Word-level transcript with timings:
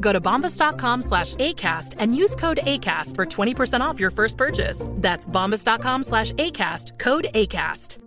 Go 0.00 0.12
to 0.12 0.20
bombas.com 0.20 1.02
slash 1.02 1.34
ACAST 1.36 1.94
and 1.98 2.16
use 2.16 2.34
code 2.34 2.60
ACAST 2.64 3.14
for 3.14 3.26
20% 3.26 3.80
off 3.80 4.00
your 4.00 4.10
first 4.10 4.36
purchase. 4.36 4.86
That's 4.94 5.28
bombas.com 5.28 6.02
slash 6.02 6.32
ACAST, 6.32 6.98
code 6.98 7.28
ACAST. 7.34 7.98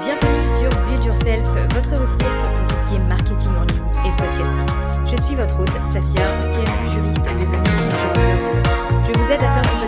Bienvenue 0.00 0.46
sur 0.46 0.68
Build 0.84 1.04
Yourself, 1.04 1.48
votre 1.74 2.00
ressource 2.00 2.44
pour 2.44 2.66
tout 2.68 2.76
ce 2.76 2.84
qui 2.86 2.94
est 2.94 3.04
marketing 3.04 3.50
en 3.56 3.64
ligne 3.64 4.06
et 4.06 4.16
podcasting. 4.16 4.66
Je 5.06 5.16
suis 5.26 5.34
votre 5.34 5.60
hôte, 5.60 5.84
Safia, 5.84 6.38
ancienne 6.38 6.66
juriste 6.92 7.28
Je 9.06 9.18
vous 9.18 9.32
aide 9.32 9.42
à 9.42 9.62
faire 9.62 9.87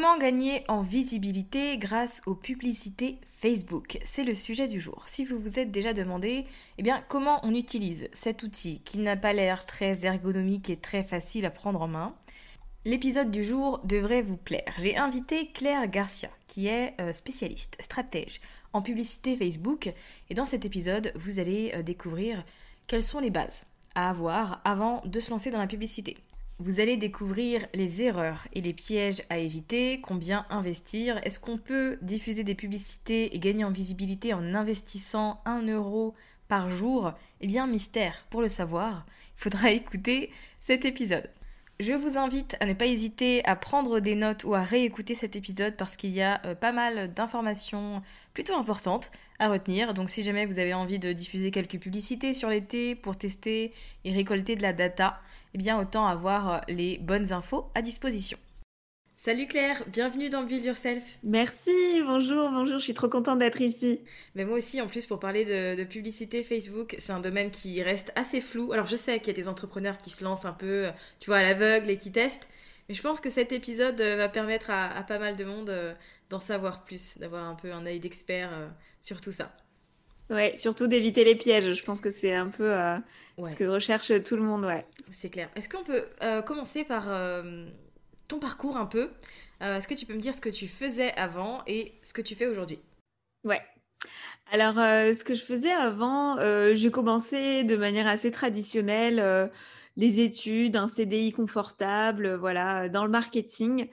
Comment 0.00 0.16
gagner 0.16 0.62
en 0.68 0.82
visibilité 0.82 1.76
grâce 1.76 2.22
aux 2.26 2.36
publicités 2.36 3.18
Facebook? 3.40 3.98
C'est 4.04 4.22
le 4.22 4.32
sujet 4.32 4.68
du 4.68 4.78
jour. 4.78 5.02
Si 5.08 5.24
vous 5.24 5.40
vous 5.40 5.58
êtes 5.58 5.72
déjà 5.72 5.92
demandé, 5.92 6.46
eh 6.78 6.84
bien, 6.84 7.02
comment 7.08 7.40
on 7.42 7.52
utilise 7.52 8.08
cet 8.12 8.44
outil 8.44 8.80
qui 8.84 8.98
n'a 8.98 9.16
pas 9.16 9.32
l'air 9.32 9.66
très 9.66 10.06
ergonomique 10.06 10.70
et 10.70 10.76
très 10.76 11.02
facile 11.02 11.46
à 11.46 11.50
prendre 11.50 11.82
en 11.82 11.88
main, 11.88 12.14
l'épisode 12.84 13.32
du 13.32 13.42
jour 13.42 13.80
devrait 13.82 14.22
vous 14.22 14.36
plaire. 14.36 14.72
J'ai 14.78 14.96
invité 14.96 15.48
Claire 15.48 15.88
Garcia, 15.88 16.30
qui 16.46 16.68
est 16.68 16.94
euh, 17.00 17.12
spécialiste, 17.12 17.76
stratège 17.80 18.40
en 18.72 18.82
publicité 18.82 19.36
Facebook, 19.36 19.92
et 20.30 20.34
dans 20.34 20.46
cet 20.46 20.64
épisode, 20.64 21.10
vous 21.16 21.40
allez 21.40 21.72
euh, 21.74 21.82
découvrir 21.82 22.44
quelles 22.86 23.02
sont 23.02 23.18
les 23.18 23.30
bases 23.30 23.66
à 23.96 24.10
avoir 24.10 24.60
avant 24.64 25.02
de 25.06 25.18
se 25.18 25.30
lancer 25.30 25.50
dans 25.50 25.58
la 25.58 25.66
publicité. 25.66 26.18
Vous 26.60 26.80
allez 26.80 26.96
découvrir 26.96 27.68
les 27.72 28.02
erreurs 28.02 28.48
et 28.52 28.60
les 28.60 28.72
pièges 28.72 29.22
à 29.30 29.38
éviter, 29.38 30.00
combien 30.00 30.44
investir, 30.50 31.20
est-ce 31.22 31.38
qu'on 31.38 31.56
peut 31.56 31.98
diffuser 32.02 32.42
des 32.42 32.56
publicités 32.56 33.32
et 33.32 33.38
gagner 33.38 33.62
en 33.62 33.70
visibilité 33.70 34.34
en 34.34 34.54
investissant 34.54 35.40
1 35.44 35.68
euro 35.68 36.16
par 36.48 36.68
jour? 36.68 37.12
Eh 37.40 37.46
bien, 37.46 37.68
mystère, 37.68 38.24
pour 38.28 38.42
le 38.42 38.48
savoir, 38.48 39.06
il 39.36 39.42
faudra 39.42 39.70
écouter 39.70 40.32
cet 40.58 40.84
épisode. 40.84 41.30
Je 41.78 41.92
vous 41.92 42.18
invite 42.18 42.56
à 42.58 42.66
ne 42.66 42.72
pas 42.72 42.86
hésiter 42.86 43.44
à 43.44 43.54
prendre 43.54 44.00
des 44.00 44.16
notes 44.16 44.42
ou 44.42 44.56
à 44.56 44.62
réécouter 44.62 45.14
cet 45.14 45.36
épisode 45.36 45.76
parce 45.76 45.96
qu'il 45.96 46.10
y 46.10 46.22
a 46.22 46.40
euh, 46.44 46.56
pas 46.56 46.72
mal 46.72 47.12
d'informations 47.12 48.02
plutôt 48.34 48.56
importantes 48.56 49.12
à 49.38 49.48
retenir. 49.48 49.94
Donc 49.94 50.10
si 50.10 50.24
jamais 50.24 50.44
vous 50.44 50.58
avez 50.58 50.74
envie 50.74 50.98
de 50.98 51.12
diffuser 51.12 51.52
quelques 51.52 51.78
publicités 51.78 52.34
sur 52.34 52.50
l'été 52.50 52.96
pour 52.96 53.16
tester 53.16 53.72
et 54.04 54.12
récolter 54.12 54.56
de 54.56 54.62
la 54.62 54.72
data, 54.72 55.20
eh 55.54 55.58
bien 55.58 55.80
autant 55.80 56.06
avoir 56.06 56.50
euh, 56.50 56.58
les 56.68 56.98
bonnes 56.98 57.32
infos 57.32 57.70
à 57.74 57.82
disposition. 57.82 58.38
Salut 59.16 59.48
Claire, 59.48 59.82
bienvenue 59.88 60.30
dans 60.30 60.44
Build 60.44 60.64
Yourself. 60.64 61.18
Merci, 61.24 61.72
bonjour, 62.04 62.50
bonjour, 62.50 62.78
je 62.78 62.84
suis 62.84 62.94
trop 62.94 63.08
contente 63.08 63.40
d'être 63.40 63.60
ici. 63.60 64.00
Mais 64.36 64.44
moi 64.44 64.58
aussi, 64.58 64.80
en 64.80 64.86
plus, 64.86 65.06
pour 65.06 65.18
parler 65.18 65.44
de, 65.44 65.76
de 65.76 65.82
publicité 65.82 66.44
Facebook, 66.44 66.94
c'est 67.00 67.12
un 67.12 67.18
domaine 67.18 67.50
qui 67.50 67.82
reste 67.82 68.12
assez 68.14 68.40
flou. 68.40 68.72
Alors 68.72 68.86
je 68.86 68.94
sais 68.94 69.18
qu'il 69.18 69.28
y 69.28 69.30
a 69.30 69.42
des 69.42 69.48
entrepreneurs 69.48 69.98
qui 69.98 70.10
se 70.10 70.22
lancent 70.22 70.44
un 70.44 70.52
peu, 70.52 70.86
tu 71.18 71.30
vois, 71.30 71.38
à 71.38 71.42
l'aveugle 71.42 71.90
et 71.90 71.96
qui 71.96 72.12
testent. 72.12 72.48
Mais 72.88 72.94
je 72.94 73.02
pense 73.02 73.20
que 73.20 73.28
cet 73.28 73.50
épisode 73.50 74.00
euh, 74.00 74.14
va 74.16 74.28
permettre 74.28 74.70
à, 74.70 74.96
à 74.96 75.02
pas 75.02 75.18
mal 75.18 75.34
de 75.34 75.44
monde 75.44 75.70
euh, 75.70 75.94
d'en 76.30 76.40
savoir 76.40 76.84
plus, 76.84 77.18
d'avoir 77.18 77.44
un 77.44 77.56
peu 77.56 77.72
un 77.72 77.86
œil 77.86 77.98
d'expert 77.98 78.50
sur 79.00 79.20
tout 79.20 79.32
ça. 79.32 79.52
Ouais, 80.30 80.54
surtout 80.56 80.86
d'éviter 80.86 81.24
les 81.24 81.34
pièges, 81.34 81.72
je 81.72 81.84
pense 81.84 82.00
que 82.00 82.10
c'est 82.10 82.34
un 82.34 82.48
peu 82.48 82.70
euh, 82.72 82.96
Ouais. 83.38 83.50
ce 83.50 83.56
que 83.56 83.64
recherche 83.64 84.12
tout 84.24 84.36
le 84.36 84.42
monde, 84.42 84.64
ouais. 84.64 84.84
C'est 85.12 85.30
clair. 85.30 85.48
Est-ce 85.54 85.68
qu'on 85.68 85.84
peut 85.84 86.04
euh, 86.22 86.42
commencer 86.42 86.84
par 86.84 87.06
euh, 87.08 87.66
ton 88.26 88.38
parcours 88.38 88.76
un 88.76 88.86
peu? 88.86 89.10
Est-ce 89.60 89.88
que 89.88 89.94
tu 89.94 90.06
peux 90.06 90.14
me 90.14 90.20
dire 90.20 90.34
ce 90.36 90.40
que 90.40 90.48
tu 90.48 90.68
faisais 90.68 91.12
avant 91.14 91.62
et 91.66 91.94
ce 92.02 92.12
que 92.12 92.22
tu 92.22 92.36
fais 92.36 92.46
aujourd'hui? 92.46 92.78
Ouais. 93.44 93.60
Alors, 94.52 94.74
ce 94.74 95.24
que 95.24 95.34
je 95.34 95.42
faisais 95.44 95.72
avant, 95.72 96.38
j'ai 96.74 96.92
commencé 96.92 97.64
de 97.64 97.76
manière 97.76 98.06
assez 98.06 98.30
traditionnelle, 98.30 99.50
les 99.96 100.20
études, 100.20 100.76
un 100.76 100.86
CDI 100.86 101.32
confortable, 101.32 102.36
voilà, 102.36 102.88
dans 102.88 103.04
le 103.04 103.10
marketing. 103.10 103.88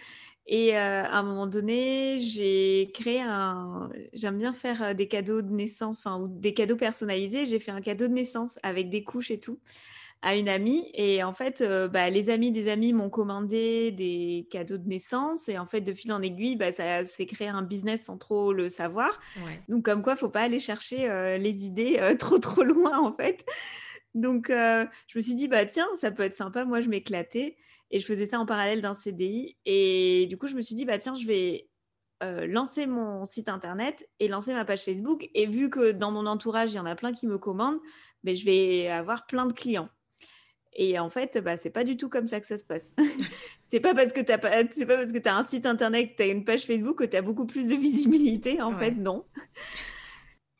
Et 0.48 0.78
euh, 0.78 1.04
à 1.04 1.18
un 1.18 1.24
moment 1.24 1.48
donné, 1.48 2.20
j'ai 2.20 2.92
créé 2.94 3.22
un... 3.22 3.90
J'aime 4.14 4.38
bien 4.38 4.54
faire 4.54 4.94
des 4.94 5.08
cadeaux 5.08 5.42
de 5.42 5.52
naissance, 5.52 6.00
enfin, 6.00 6.20
ou 6.20 6.28
des 6.28 6.54
cadeaux 6.54 6.76
personnalisés. 6.76 7.46
J'ai 7.46 7.60
fait 7.60 7.72
un 7.72 7.82
cadeau 7.82 8.08
de 8.08 8.14
naissance 8.14 8.60
avec 8.64 8.90
des 8.90 9.04
couches 9.04 9.32
et 9.32 9.40
tout 9.40 9.60
à 10.26 10.36
une 10.36 10.50
amie. 10.50 10.90
Et 10.96 11.24
en 11.24 11.34
fait, 11.34 11.62
euh, 11.62 11.88
bah, 11.88 12.10
les 12.10 12.30
amis 12.30 12.52
des 12.52 12.70
amis 12.70 12.94
m'ont 12.94 13.12
commandé 13.12 13.92
des 13.92 14.48
cadeaux 14.50 14.78
de 14.78 14.88
naissance. 14.88 15.48
Et 15.48 15.58
en 15.58 15.68
fait, 15.68 15.82
de 15.82 15.94
fil 15.94 16.12
en 16.12 16.22
aiguille, 16.22 16.56
bah, 16.56 16.72
ça 16.72 17.06
s'est 17.06 17.28
créé 17.28 17.48
un 17.48 17.62
business 17.62 18.06
sans 18.06 18.18
trop 18.18 18.52
le 18.52 18.68
savoir. 18.68 19.20
Ouais. 19.38 19.62
Donc, 19.70 19.86
comme 19.86 20.02
quoi, 20.02 20.16
faut 20.16 20.30
pas 20.30 20.42
aller 20.42 20.60
chercher 20.60 21.10
euh, 21.10 21.38
les 21.38 21.66
idées 21.66 21.98
euh, 22.00 22.16
trop, 22.18 22.40
trop 22.40 22.64
loin, 22.64 22.98
en 22.98 23.14
fait. 23.14 23.46
Donc, 24.16 24.48
je 24.50 25.18
me 25.18 25.22
suis 25.22 25.36
dit, 25.36 25.50
bah 25.50 25.66
tiens, 25.66 25.88
ça 25.96 26.10
peut 26.10 26.24
être 26.24 26.36
sympa. 26.36 26.64
Moi, 26.64 26.80
je 26.80 26.88
m'éclatais 26.88 27.58
et 27.92 28.00
je 28.00 28.06
faisais 28.06 28.26
ça 28.26 28.40
en 28.40 28.46
parallèle 28.46 28.82
d'un 28.82 28.94
CDI. 28.94 29.58
Et 29.66 30.26
du 30.28 30.38
coup, 30.38 30.48
je 30.48 30.56
me 30.56 30.62
suis 30.62 30.76
dit, 30.76 30.86
bah 30.86 30.98
tiens, 30.98 31.16
je 31.16 31.26
vais 31.28 31.70
euh, 32.24 32.48
lancer 32.48 32.88
mon 32.88 33.26
site 33.26 33.50
internet 33.50 34.10
et 34.20 34.28
lancer 34.28 34.54
ma 34.54 34.66
page 34.66 34.82
Facebook. 34.84 35.30
Et 35.34 35.46
vu 35.46 35.70
que 35.70 35.92
dans 35.92 36.12
mon 36.12 36.26
entourage, 36.26 36.72
il 36.74 36.76
y 36.76 36.80
en 36.80 36.86
a 36.86 36.96
plein 36.96 37.14
qui 37.14 37.28
me 37.28 37.38
commandent, 37.38 37.80
ben, 38.24 38.36
je 38.36 38.46
vais 38.46 38.88
avoir 38.88 39.26
plein 39.28 39.46
de 39.46 39.54
clients. 39.54 39.90
Et 40.78 41.00
en 41.00 41.10
fait, 41.10 41.38
bah, 41.38 41.56
c'est 41.56 41.70
pas 41.70 41.84
du 41.86 41.96
tout 41.96 42.10
comme 42.10 42.28
ça 42.28 42.42
que 42.42 42.48
ça 42.48 42.58
se 42.58 42.66
passe. 42.66 42.94
c'est 43.64 43.80
pas 43.80 43.94
parce 43.94 44.12
que 44.12 44.20
tu 44.20 44.38
pas, 44.38 44.64
c'est 44.72 44.86
pas 44.86 44.98
parce 44.98 45.12
que 45.14 45.20
tu 45.20 45.30
as 45.30 45.36
un 45.38 45.44
site 45.46 45.66
internet, 45.66 46.12
que 46.12 46.16
tu 46.18 46.24
as 46.24 46.28
une 46.28 46.44
page 46.44 46.66
Facebook 46.66 46.98
que 47.00 47.06
tu 47.06 47.16
as 47.16 47.22
beaucoup 47.22 47.46
plus 47.46 47.70
de 47.70 47.76
visibilité. 47.78 48.62
En 48.62 48.74
Ouais. 48.74 48.86
fait, 48.90 48.92
non. 48.96 49.26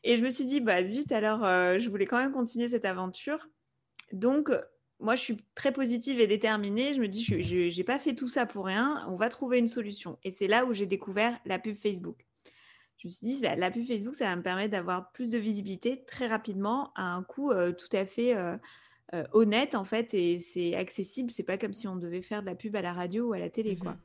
Et 0.04 0.16
je 0.16 0.24
me 0.24 0.30
suis 0.30 0.44
dit, 0.44 0.60
bah 0.60 0.84
zut, 0.84 1.10
alors 1.12 1.44
euh, 1.44 1.78
je 1.78 1.90
voulais 1.90 2.06
quand 2.06 2.18
même 2.18 2.32
continuer 2.32 2.68
cette 2.68 2.84
aventure. 2.84 3.46
Donc, 4.12 4.50
moi, 4.98 5.14
je 5.14 5.20
suis 5.20 5.36
très 5.54 5.72
positive 5.72 6.20
et 6.20 6.26
déterminée. 6.26 6.94
Je 6.94 7.00
me 7.00 7.08
dis, 7.08 7.22
je 7.22 7.76
n'ai 7.76 7.84
pas 7.84 7.98
fait 7.98 8.14
tout 8.14 8.28
ça 8.28 8.46
pour 8.46 8.66
rien. 8.66 9.04
On 9.08 9.16
va 9.16 9.28
trouver 9.28 9.58
une 9.58 9.68
solution. 9.68 10.18
Et 10.24 10.32
c'est 10.32 10.46
là 10.46 10.64
où 10.64 10.72
j'ai 10.72 10.86
découvert 10.86 11.38
la 11.44 11.58
pub 11.58 11.76
Facebook. 11.76 12.26
je 12.96 13.08
me 13.08 13.10
suis 13.10 13.26
dit, 13.26 13.40
bah, 13.42 13.56
la 13.56 13.70
pub 13.70 13.86
Facebook, 13.86 14.14
ça 14.14 14.24
va 14.24 14.36
me 14.36 14.42
permettre 14.42 14.70
d'avoir 14.70 15.12
plus 15.12 15.30
de 15.30 15.38
visibilité 15.38 16.04
très 16.06 16.26
rapidement 16.26 16.92
à 16.94 17.14
un 17.14 17.22
coût 17.22 17.52
tout 17.52 17.96
à 17.96 18.06
fait 18.06 18.34
honnête, 19.32 19.74
en 19.74 19.84
fait, 19.84 20.14
et 20.14 20.40
c'est 20.40 20.74
accessible. 20.74 21.30
C'est 21.30 21.42
pas 21.42 21.58
comme 21.58 21.72
si 21.72 21.86
on 21.86 21.96
devait 21.96 22.22
faire 22.22 22.40
de 22.40 22.46
la 22.46 22.54
pub 22.54 22.74
à 22.74 22.82
la 22.82 22.92
radio 22.92 23.28
ou 23.28 23.32
à 23.34 23.38
la 23.38 23.50
télé, 23.50 23.76
quoi. 23.76 23.92
Mmh 23.92 23.98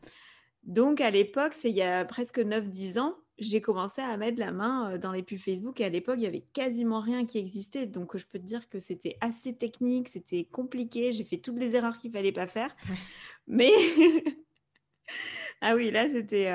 Donc, 0.63 1.01
à 1.01 1.09
l'époque, 1.09 1.53
c'est 1.53 1.69
il 1.69 1.75
y 1.75 1.81
a 1.81 2.05
presque 2.05 2.39
9-10 2.39 2.99
ans, 2.99 3.15
j'ai 3.41 3.59
commencé 3.59 4.01
à 4.01 4.15
mettre 4.17 4.39
la 4.39 4.51
main 4.51 4.97
dans 4.97 5.11
les 5.11 5.23
pubs 5.23 5.39
Facebook. 5.39 5.81
Et 5.81 5.85
à 5.85 5.89
l'époque, 5.89 6.15
il 6.19 6.23
y 6.23 6.27
avait 6.27 6.45
quasiment 6.53 6.99
rien 6.99 7.25
qui 7.25 7.39
existait. 7.39 7.87
Donc, 7.87 8.15
je 8.15 8.25
peux 8.27 8.39
te 8.39 8.45
dire 8.45 8.69
que 8.69 8.79
c'était 8.79 9.17
assez 9.19 9.53
technique, 9.55 10.09
c'était 10.09 10.45
compliqué. 10.45 11.11
J'ai 11.11 11.23
fait 11.23 11.37
toutes 11.37 11.57
les 11.57 11.75
erreurs 11.75 11.97
qu'il 11.97 12.11
fallait 12.11 12.31
pas 12.31 12.47
faire. 12.47 12.75
Mais 13.47 13.71
ah 15.61 15.75
oui, 15.75 15.89
là, 15.91 16.07
c'était 16.09 16.47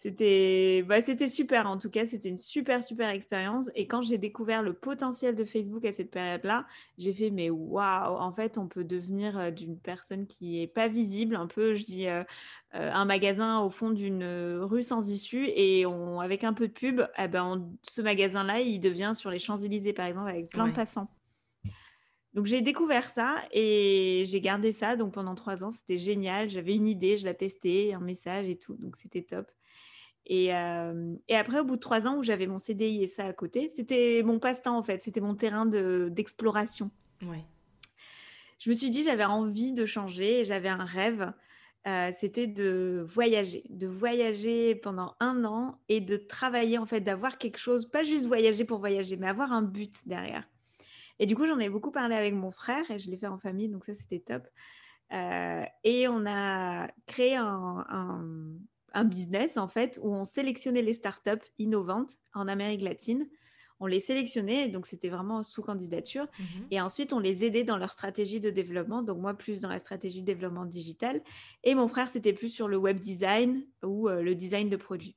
c'était 0.00 0.82
bah, 0.88 1.02
super 1.02 1.66
en 1.66 1.76
tout 1.76 1.90
cas, 1.90 2.06
c'était 2.06 2.30
une 2.30 2.38
super 2.38 2.82
super 2.82 3.10
expérience 3.10 3.68
et 3.74 3.86
quand 3.86 4.00
j'ai 4.00 4.16
découvert 4.16 4.62
le 4.62 4.72
potentiel 4.72 5.34
de 5.34 5.44
Facebook 5.44 5.84
à 5.84 5.92
cette 5.92 6.10
période-là, 6.10 6.66
j'ai 6.96 7.12
fait 7.12 7.28
mais 7.28 7.50
waouh, 7.50 8.16
en 8.16 8.32
fait, 8.32 8.56
on 8.56 8.66
peut 8.66 8.82
devenir 8.82 9.52
d'une 9.52 9.78
personne 9.78 10.26
qui 10.26 10.62
est 10.62 10.66
pas 10.66 10.88
visible, 10.88 11.36
un 11.36 11.46
peu 11.46 11.74
je 11.74 11.84
dis 11.84 12.06
un 12.72 13.04
magasin 13.04 13.60
au 13.60 13.68
fond 13.68 13.90
d'une 13.90 14.24
rue 14.62 14.82
sans 14.82 15.10
issue 15.10 15.50
et 15.54 15.84
on, 15.84 16.20
avec 16.20 16.44
un 16.44 16.54
peu 16.54 16.68
de 16.68 16.72
pub, 16.72 17.02
eh 17.18 17.28
ben 17.28 17.70
ce 17.82 18.00
magasin-là, 18.00 18.60
il 18.60 18.80
devient 18.80 19.12
sur 19.14 19.30
les 19.30 19.38
Champs-Élysées 19.38 19.92
par 19.92 20.06
exemple 20.06 20.30
avec 20.30 20.48
plein 20.48 20.68
de 20.68 20.72
passants. 20.72 21.10
Donc 22.32 22.46
j'ai 22.46 22.62
découvert 22.62 23.10
ça 23.10 23.36
et 23.52 24.24
j'ai 24.26 24.40
gardé 24.40 24.72
ça. 24.72 24.96
Donc 24.96 25.12
pendant 25.12 25.34
trois 25.34 25.62
ans, 25.62 25.70
c'était 25.70 25.98
génial. 25.98 26.48
J'avais 26.48 26.74
une 26.74 26.86
idée, 26.86 27.18
je 27.18 27.26
la 27.26 27.34
testais, 27.34 27.92
un 27.92 28.00
message 28.00 28.48
et 28.48 28.56
tout. 28.56 28.76
Donc 28.76 28.96
c'était 28.96 29.22
top. 29.22 29.50
Et, 30.26 30.52
après, 30.52 31.60
au 31.60 31.64
bout 31.64 31.76
de 31.76 31.80
trois 31.80 32.06
ans 32.06 32.16
où 32.16 32.22
j'avais 32.22 32.46
mon 32.46 32.58
CDI 32.58 33.02
et 33.02 33.06
ça 33.06 33.26
à 33.26 33.32
côté, 33.32 33.68
c'était 33.74 34.22
mon 34.24 34.38
passe-temps 34.38 34.76
en 34.76 34.82
fait, 34.82 35.00
c'était 35.00 35.20
mon 35.20 35.34
terrain 35.34 35.66
d'exploration. 35.66 36.90
ouais. 37.22 37.44
Je 38.58 38.68
me 38.68 38.74
suis 38.74 38.90
dit, 38.90 39.02
j'avais 39.02 39.24
envie 39.24 39.72
de 39.72 39.86
changer, 39.86 40.44
j'avais 40.44 40.68
un 40.68 40.84
rêve, 40.84 41.32
c'était 42.14 42.46
de 42.46 43.02
voyager, 43.08 43.64
de 43.70 43.86
voyager 43.86 44.74
pendant 44.74 45.16
un 45.18 45.46
an 45.46 45.80
et 45.88 46.02
de 46.02 46.18
travailler 46.18 46.76
en 46.76 46.84
fait, 46.84 47.00
d'avoir 47.00 47.38
quelque 47.38 47.56
chose, 47.56 47.90
pas 47.90 48.04
juste 48.04 48.26
voyager 48.26 48.66
pour 48.66 48.78
voyager, 48.78 49.16
mais 49.16 49.28
avoir 49.28 49.52
un 49.52 49.62
but 49.62 50.06
derrière. 50.06 50.46
Et 51.18 51.24
du 51.24 51.34
coup, 51.34 51.46
j'en 51.46 51.58
ai 51.58 51.70
beaucoup 51.70 51.90
parlé 51.90 52.14
avec 52.14 52.34
mon 52.34 52.50
frère 52.50 52.90
et 52.90 52.98
je 52.98 53.10
l'ai 53.10 53.16
fait 53.16 53.26
en 53.26 53.38
famille, 53.38 53.70
donc 53.70 53.84
ça 53.84 53.94
c'était 53.94 54.20
top. 54.20 54.46
et 55.10 56.06
on 56.08 56.26
a 56.26 56.86
créé 57.06 57.36
un 57.36 57.86
un 57.88 58.58
business 59.04 59.56
en 59.56 59.68
fait 59.68 59.98
où 60.02 60.12
on 60.12 60.24
sélectionnait 60.24 60.82
les 60.82 60.94
startups 60.94 61.46
innovantes 61.58 62.18
en 62.34 62.48
Amérique 62.48 62.82
latine. 62.82 63.28
On 63.80 63.86
les 63.86 64.00
sélectionnait, 64.00 64.68
donc 64.68 64.86
c'était 64.86 65.08
vraiment 65.08 65.42
sous 65.42 65.62
candidature. 65.62 66.26
Mhm. 66.38 66.66
Et 66.70 66.80
ensuite, 66.82 67.14
on 67.14 67.18
les 67.18 67.44
aidait 67.44 67.64
dans 67.64 67.78
leur 67.78 67.88
stratégie 67.88 68.38
de 68.38 68.50
développement. 68.50 69.02
Donc 69.02 69.18
moi, 69.18 69.32
plus 69.32 69.62
dans 69.62 69.70
la 69.70 69.78
stratégie 69.78 70.20
de 70.20 70.26
développement 70.26 70.66
digital. 70.66 71.22
Et 71.64 71.74
mon 71.74 71.88
frère, 71.88 72.06
c'était 72.06 72.34
plus 72.34 72.50
sur 72.50 72.68
le 72.68 72.76
web 72.76 73.00
design 73.00 73.64
ou 73.82 74.08
euh, 74.08 74.22
le 74.22 74.34
design 74.34 74.68
de 74.68 74.76
produits. 74.76 75.16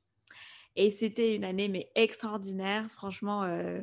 Et 0.78 0.92
c'était 0.92 1.36
une 1.36 1.44
année 1.44 1.68
mais 1.68 1.92
extraordinaire. 1.94 2.90
Franchement, 2.90 3.44
euh, 3.44 3.82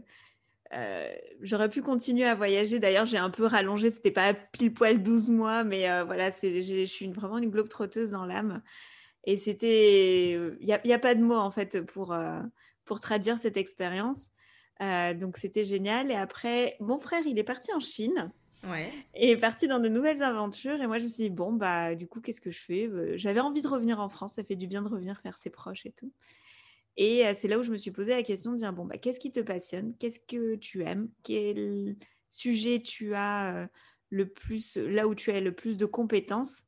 euh, 0.72 1.12
j'aurais 1.42 1.69
pu 1.69 1.82
continuer 1.82 2.25
à 2.25 2.34
voyager. 2.34 2.78
D'ailleurs, 2.78 3.04
j'ai 3.04 3.19
un 3.19 3.31
peu 3.31 3.44
rallongé. 3.44 3.90
C'était 3.90 4.10
pas 4.10 4.32
pile 4.32 4.72
poil 4.72 5.02
12 5.02 5.31
mois, 5.31 5.62
mais 5.62 5.82
voilà, 6.04 6.31
je 6.31 6.84
suis 6.87 7.08
vraiment 7.08 7.37
une 7.37 7.50
globe 7.50 7.69
trotteuse 7.69 8.12
dans 8.12 8.25
l'âme. 8.25 8.62
Et 9.25 9.37
c'était, 9.37 10.32
il 10.32 10.64
n'y 10.64 10.72
a, 10.72 10.81
a, 10.94 10.99
pas 10.99 11.14
de 11.14 11.22
mots 11.22 11.37
en 11.37 11.50
fait 11.50 11.81
pour, 11.82 12.17
pour 12.84 13.00
traduire 13.00 13.38
cette 13.38 13.56
expérience. 13.56 14.31
donc 14.81 15.37
c'était 15.37 15.64
génial. 15.64 16.11
Et 16.11 16.14
après, 16.17 16.76
mon 16.81 16.99
frère, 16.99 17.22
il 17.26 17.38
est 17.38 17.44
parti 17.44 17.72
en 17.72 17.81
Chine. 17.81 18.32
Ouais. 18.69 18.93
Et 19.14 19.31
est 19.31 19.37
parti 19.37 19.69
dans 19.69 19.78
de 19.78 19.88
nouvelles 19.88 20.22
aventures. 20.22 20.81
Et 20.81 20.87
moi, 20.87 20.99
je 20.99 21.05
me 21.05 21.08
suis 21.08 21.25
dit, 21.25 21.31
bon, 21.31 21.52
bah, 21.52 21.94
du 21.94 22.06
coup, 22.06 22.20
qu'est-ce 22.20 22.40
que 22.40 22.50
je 22.50 22.61
fais? 22.61 22.90
J'avais 23.17 23.40
envie 23.40 23.62
de 23.62 23.69
revenir 23.69 24.00
en 24.00 24.08
France. 24.08 24.34
Ça 24.34 24.44
fait 24.44 24.56
du 24.56 24.67
bien 24.67 24.82
de 24.82 24.88
revenir 24.88 25.19
faire 25.20 25.38
ses 25.38 25.50
proches 25.50 25.87
et 25.87 25.93
tout. 25.93 26.12
Et 26.96 27.25
c'est 27.34 27.49
là 27.49 27.58
où 27.58 27.62
je 27.62 27.70
me 27.70 27.76
suis 27.76 27.90
posé 27.90 28.11
la 28.11 28.23
question 28.23 28.52
de 28.52 28.56
dire, 28.58 28.73
bon, 28.73 28.84
bah, 28.84 28.99
qu'est-ce 28.99 29.20
qui 29.20 29.31
te 29.31 29.40
passionne? 29.40 29.94
Qu'est-ce 29.99 30.20
que 30.20 30.56
tu 30.56 30.82
aimes? 30.82 31.08
Quel 31.23 31.96
sujet 32.28 32.81
tu 32.81 33.14
as 33.14 33.69
le 34.11 34.28
plus, 34.28 34.76
là 34.76 35.08
où 35.08 35.14
tu 35.14 35.31
as 35.31 35.40
le 35.40 35.55
plus 35.55 35.76
de 35.76 35.87
compétences? 35.87 36.64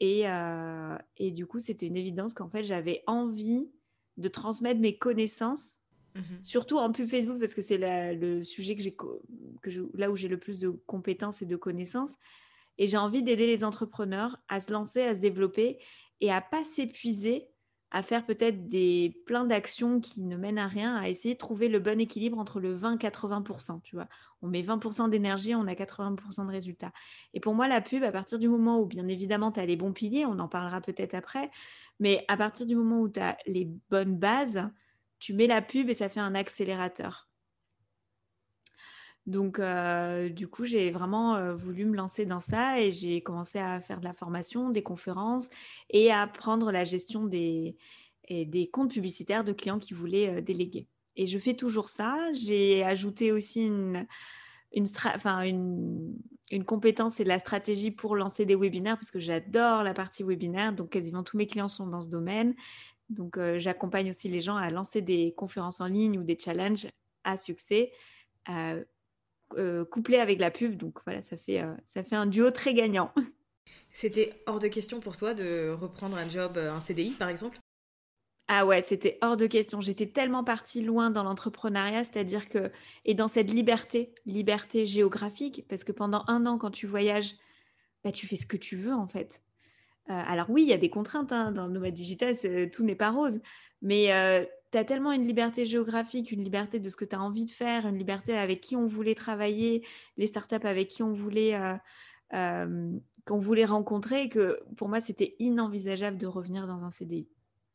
Et, 0.00 1.30
du 1.30 1.46
coup, 1.46 1.60
c'était 1.60 1.86
une 1.86 1.96
évidence 1.96 2.34
qu'en 2.34 2.48
fait, 2.48 2.62
j'avais 2.62 3.02
envie 3.06 3.70
de 4.16 4.28
transmettre 4.28 4.80
mes 4.80 4.98
connaissances, 4.98 5.80
mmh 6.14 6.20
surtout 6.42 6.78
en 6.78 6.92
pub 6.92 7.08
Facebook, 7.08 7.38
parce 7.40 7.54
que 7.54 7.62
c'est 7.62 7.78
le 8.14 8.42
sujet 8.42 8.76
que 8.76 8.82
j'ai, 8.82 8.94
que 8.94 9.70
là 9.94 10.10
où 10.10 10.16
j'ai 10.16 10.28
le 10.28 10.38
plus 10.38 10.60
de 10.60 10.68
compétences 10.70 11.42
et 11.42 11.46
de 11.46 11.56
connaissances. 11.56 12.14
Et 12.78 12.86
j'ai 12.86 12.96
envie 12.96 13.22
d'aider 13.22 13.46
les 13.46 13.64
entrepreneurs 13.64 14.36
à 14.48 14.60
se 14.60 14.72
lancer, 14.72 15.02
à 15.02 15.14
se 15.14 15.20
développer 15.20 15.78
et 16.20 16.30
à 16.30 16.40
pas 16.40 16.64
s'épuiser 16.64 17.48
à 17.94 18.02
faire 18.02 18.26
peut-être 18.26 18.66
des 18.66 19.22
plein 19.24 19.44
d'actions 19.44 20.00
qui 20.00 20.24
ne 20.24 20.36
mènent 20.36 20.58
à 20.58 20.66
rien, 20.66 20.96
à 20.96 21.08
essayer 21.08 21.34
de 21.34 21.38
trouver 21.38 21.68
le 21.68 21.78
bon 21.78 22.00
équilibre 22.00 22.40
entre 22.40 22.58
le 22.58 22.74
20 22.74 22.96
80%, 22.96 23.80
tu 23.82 23.94
vois. 23.94 24.08
On 24.42 24.48
met 24.48 24.62
20% 24.62 25.08
d'énergie, 25.08 25.54
on 25.54 25.68
a 25.68 25.74
80% 25.74 26.44
de 26.44 26.50
résultats. 26.50 26.90
Et 27.34 27.40
pour 27.40 27.54
moi, 27.54 27.68
la 27.68 27.80
pub, 27.80 28.02
à 28.02 28.10
partir 28.10 28.40
du 28.40 28.48
moment 28.48 28.80
où, 28.80 28.86
bien 28.86 29.06
évidemment, 29.06 29.52
tu 29.52 29.60
as 29.60 29.66
les 29.66 29.76
bons 29.76 29.92
piliers, 29.92 30.26
on 30.26 30.40
en 30.40 30.48
parlera 30.48 30.80
peut-être 30.80 31.14
après, 31.14 31.52
mais 32.00 32.24
à 32.26 32.36
partir 32.36 32.66
du 32.66 32.74
moment 32.74 33.00
où 33.00 33.08
tu 33.08 33.20
as 33.20 33.36
les 33.46 33.70
bonnes 33.90 34.18
bases, 34.18 34.68
tu 35.20 35.32
mets 35.32 35.46
la 35.46 35.62
pub 35.62 35.88
et 35.88 35.94
ça 35.94 36.08
fait 36.08 36.18
un 36.18 36.34
accélérateur. 36.34 37.28
Donc, 39.26 39.58
du 40.30 40.48
coup, 40.48 40.64
j'ai 40.66 40.90
vraiment 40.90 41.54
voulu 41.54 41.86
me 41.86 41.96
lancer 41.96 42.26
dans 42.26 42.40
ça 42.40 42.80
et 42.80 42.90
j'ai 42.90 43.22
commencé 43.22 43.58
à 43.58 43.80
faire 43.80 44.00
de 44.00 44.04
la 44.04 44.12
formation, 44.12 44.68
des 44.68 44.82
conférences 44.82 45.48
et 45.88 46.12
à 46.12 46.26
prendre 46.26 46.70
la 46.70 46.84
gestion 46.84 47.24
des, 47.24 47.76
des 48.28 48.68
comptes 48.70 48.92
publicitaires 48.92 49.42
de 49.42 49.52
clients 49.52 49.78
qui 49.78 49.94
voulaient 49.94 50.42
déléguer. 50.42 50.88
Et 51.16 51.26
je 51.26 51.38
fais 51.38 51.54
toujours 51.54 51.88
ça. 51.88 52.18
J'ai 52.34 52.84
ajouté 52.84 53.32
aussi 53.32 53.66
une, 53.66 54.06
une, 54.72 56.64
compétence 56.64 57.20
et 57.20 57.24
de 57.24 57.28
la 57.28 57.38
stratégie 57.38 57.90
pour 57.90 58.16
lancer 58.16 58.44
des 58.44 58.56
webinaires 58.56 58.96
parce 58.96 59.10
que 59.10 59.18
j'adore 59.18 59.84
la 59.84 59.94
partie 59.94 60.22
webinaire. 60.22 60.74
Donc, 60.74 60.90
quasiment 60.90 61.22
tous 61.22 61.38
mes 61.38 61.46
clients 61.46 61.68
sont 61.68 61.86
dans 61.86 62.02
ce 62.02 62.08
domaine. 62.08 62.54
Donc, 63.08 63.38
j'accompagne 63.56 64.10
aussi 64.10 64.28
les 64.28 64.40
gens 64.40 64.56
à 64.56 64.70
lancer 64.70 65.00
des 65.00 65.32
conférences 65.34 65.80
en 65.80 65.86
ligne 65.86 66.18
ou 66.18 66.24
des 66.24 66.38
challenges 66.38 66.88
à 67.22 67.38
succès 67.38 67.90
couplé 69.90 70.18
avec 70.18 70.40
la 70.40 70.50
pub. 70.50 70.76
Donc 70.76 70.98
voilà, 71.04 71.22
ça 71.22 71.36
fait, 71.36 71.60
euh, 71.60 71.74
ça 71.86 72.02
fait 72.02 72.16
un 72.16 72.26
duo 72.26 72.50
très 72.50 72.74
gagnant. 72.74 73.12
C'était 73.90 74.42
hors 74.46 74.58
de 74.58 74.68
question 74.68 75.00
pour 75.00 75.16
toi 75.16 75.34
de 75.34 75.70
reprendre 75.70 76.16
un 76.16 76.28
job, 76.28 76.56
euh, 76.56 76.72
un 76.72 76.80
CDI 76.80 77.12
par 77.12 77.28
exemple? 77.28 77.58
Ah 78.46 78.66
ouais, 78.66 78.82
c'était 78.82 79.16
hors 79.22 79.38
de 79.38 79.46
question. 79.46 79.80
J'étais 79.80 80.08
tellement 80.08 80.44
partie 80.44 80.82
loin 80.82 81.10
dans 81.10 81.22
l'entrepreneuriat, 81.22 82.04
c'est-à-dire 82.04 82.50
que, 82.50 82.70
et 83.06 83.14
dans 83.14 83.28
cette 83.28 83.50
liberté, 83.50 84.14
liberté 84.26 84.84
géographique, 84.84 85.64
parce 85.66 85.82
que 85.82 85.92
pendant 85.92 86.24
un 86.26 86.44
an, 86.44 86.58
quand 86.58 86.70
tu 86.70 86.86
voyages, 86.86 87.36
bah, 88.02 88.12
tu 88.12 88.26
fais 88.26 88.36
ce 88.36 88.44
que 88.44 88.58
tu 88.58 88.76
veux 88.76 88.92
en 88.92 89.06
fait. 89.08 89.40
alors 90.08 90.50
oui, 90.50 90.62
il 90.62 90.68
y 90.68 90.74
a 90.74 90.76
des 90.76 90.90
contraintes 90.90 91.32
hein, 91.32 91.52
dans 91.52 91.66
le 91.66 91.72
nomade 91.72 91.94
digital, 91.94 92.36
tout 92.70 92.84
n'est 92.84 92.94
pas 92.94 93.10
rose, 93.10 93.40
mais 93.80 94.10
tu 94.74 94.78
as 94.78 94.84
tellement 94.84 95.12
une 95.12 95.24
liberté 95.24 95.64
géographique, 95.64 96.32
une 96.32 96.42
liberté 96.42 96.80
de 96.80 96.88
ce 96.88 96.96
que 96.96 97.04
tu 97.04 97.14
as 97.14 97.20
envie 97.20 97.44
de 97.44 97.52
faire, 97.52 97.86
une 97.86 97.96
liberté 97.96 98.36
avec 98.36 98.60
qui 98.60 98.74
on 98.74 98.88
voulait 98.88 99.14
travailler, 99.14 99.86
les 100.16 100.26
startups 100.26 100.66
avec 100.66 100.88
qui 100.88 101.04
on 101.04 101.12
voulait, 101.12 101.54
euh, 101.54 101.76
euh, 102.32 102.90
qu'on 103.24 103.38
voulait 103.38 103.66
rencontrer, 103.66 104.28
que 104.28 104.60
pour 104.76 104.88
moi, 104.88 105.00
c'était 105.00 105.36
inenvisageable 105.38 106.18
de 106.18 106.26
revenir 106.26 106.66
dans 106.66 106.82
un 106.82 106.90
CDI. 106.90 107.28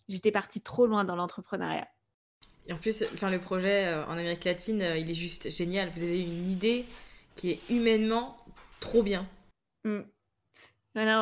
J'étais 0.10 0.32
partie 0.32 0.60
trop 0.60 0.88
loin 0.88 1.06
dans 1.06 1.16
l'entrepreneuriat. 1.16 1.88
Et 2.68 2.74
en 2.74 2.78
plus, 2.78 3.06
enfin, 3.14 3.30
le 3.30 3.40
projet 3.40 3.88
euh, 3.88 4.06
en 4.08 4.18
Amérique 4.18 4.44
latine, 4.44 4.84
il 4.98 5.10
est 5.10 5.16
juste 5.16 5.50
génial. 5.50 5.90
Vous 5.96 6.04
avez 6.04 6.22
une 6.22 6.52
idée 6.52 6.84
qui 7.38 7.52
est 7.52 7.62
humainement 7.70 8.36
trop 8.82 9.04
bien. 9.04 9.26
Mmh. 9.86 10.02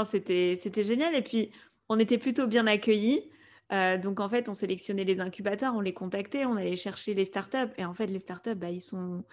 c'était, 0.05 0.55
c'était 0.55 0.81
génial. 0.81 1.13
Et 1.13 1.21
puis, 1.21 1.51
on 1.87 1.99
était 1.99 2.17
plutôt 2.17 2.47
bien 2.47 2.65
accueillis. 2.65 3.29
Euh, 3.73 3.97
donc 3.97 4.19
en 4.19 4.29
fait, 4.29 4.49
on 4.49 4.53
sélectionnait 4.53 5.03
les 5.03 5.19
incubateurs, 5.19 5.75
on 5.75 5.81
les 5.81 5.93
contactait, 5.93 6.45
on 6.45 6.55
allait 6.55 6.75
chercher 6.75 7.13
les 7.13 7.25
startups. 7.25 7.71
Et 7.77 7.85
en 7.85 7.93
fait, 7.93 8.07
les 8.07 8.19
startups, 8.19 8.55
bah, 8.55 8.69
ils, 8.69 8.81
sont, 8.81 9.23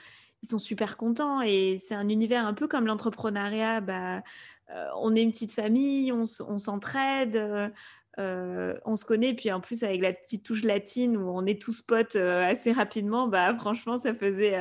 super 0.59 0.97
contents. 0.97 1.41
Et 1.41 1.79
c'est 1.79 1.95
un 1.95 2.09
univers 2.09 2.47
un 2.47 2.55
peu 2.55 2.69
comme 2.69 2.87
l'entrepreneuriat. 2.87 3.81
Bah, 3.81 4.23
euh, 4.71 4.87
on 4.99 5.15
est 5.15 5.23
une 5.23 5.31
petite 5.31 5.53
famille, 5.53 6.13
on, 6.13 6.25
s'entraide. 6.25 7.73
Euh, 8.19 8.79
on 8.85 8.95
se 8.95 9.05
connaît, 9.05 9.35
puis 9.35 9.51
en 9.51 9.61
plus 9.61 9.83
avec 9.83 10.01
la 10.01 10.13
petite 10.13 10.45
touche 10.45 10.63
latine 10.63 11.17
où 11.17 11.29
on 11.31 11.47
est 11.47 11.61
tous 11.61 11.83
potes 11.83 12.15
assez 12.15 12.71
rapidement, 12.71 13.27
bah 13.27 13.53
franchement 13.59 13.99
ça 13.99 14.15
faisait 14.15 14.55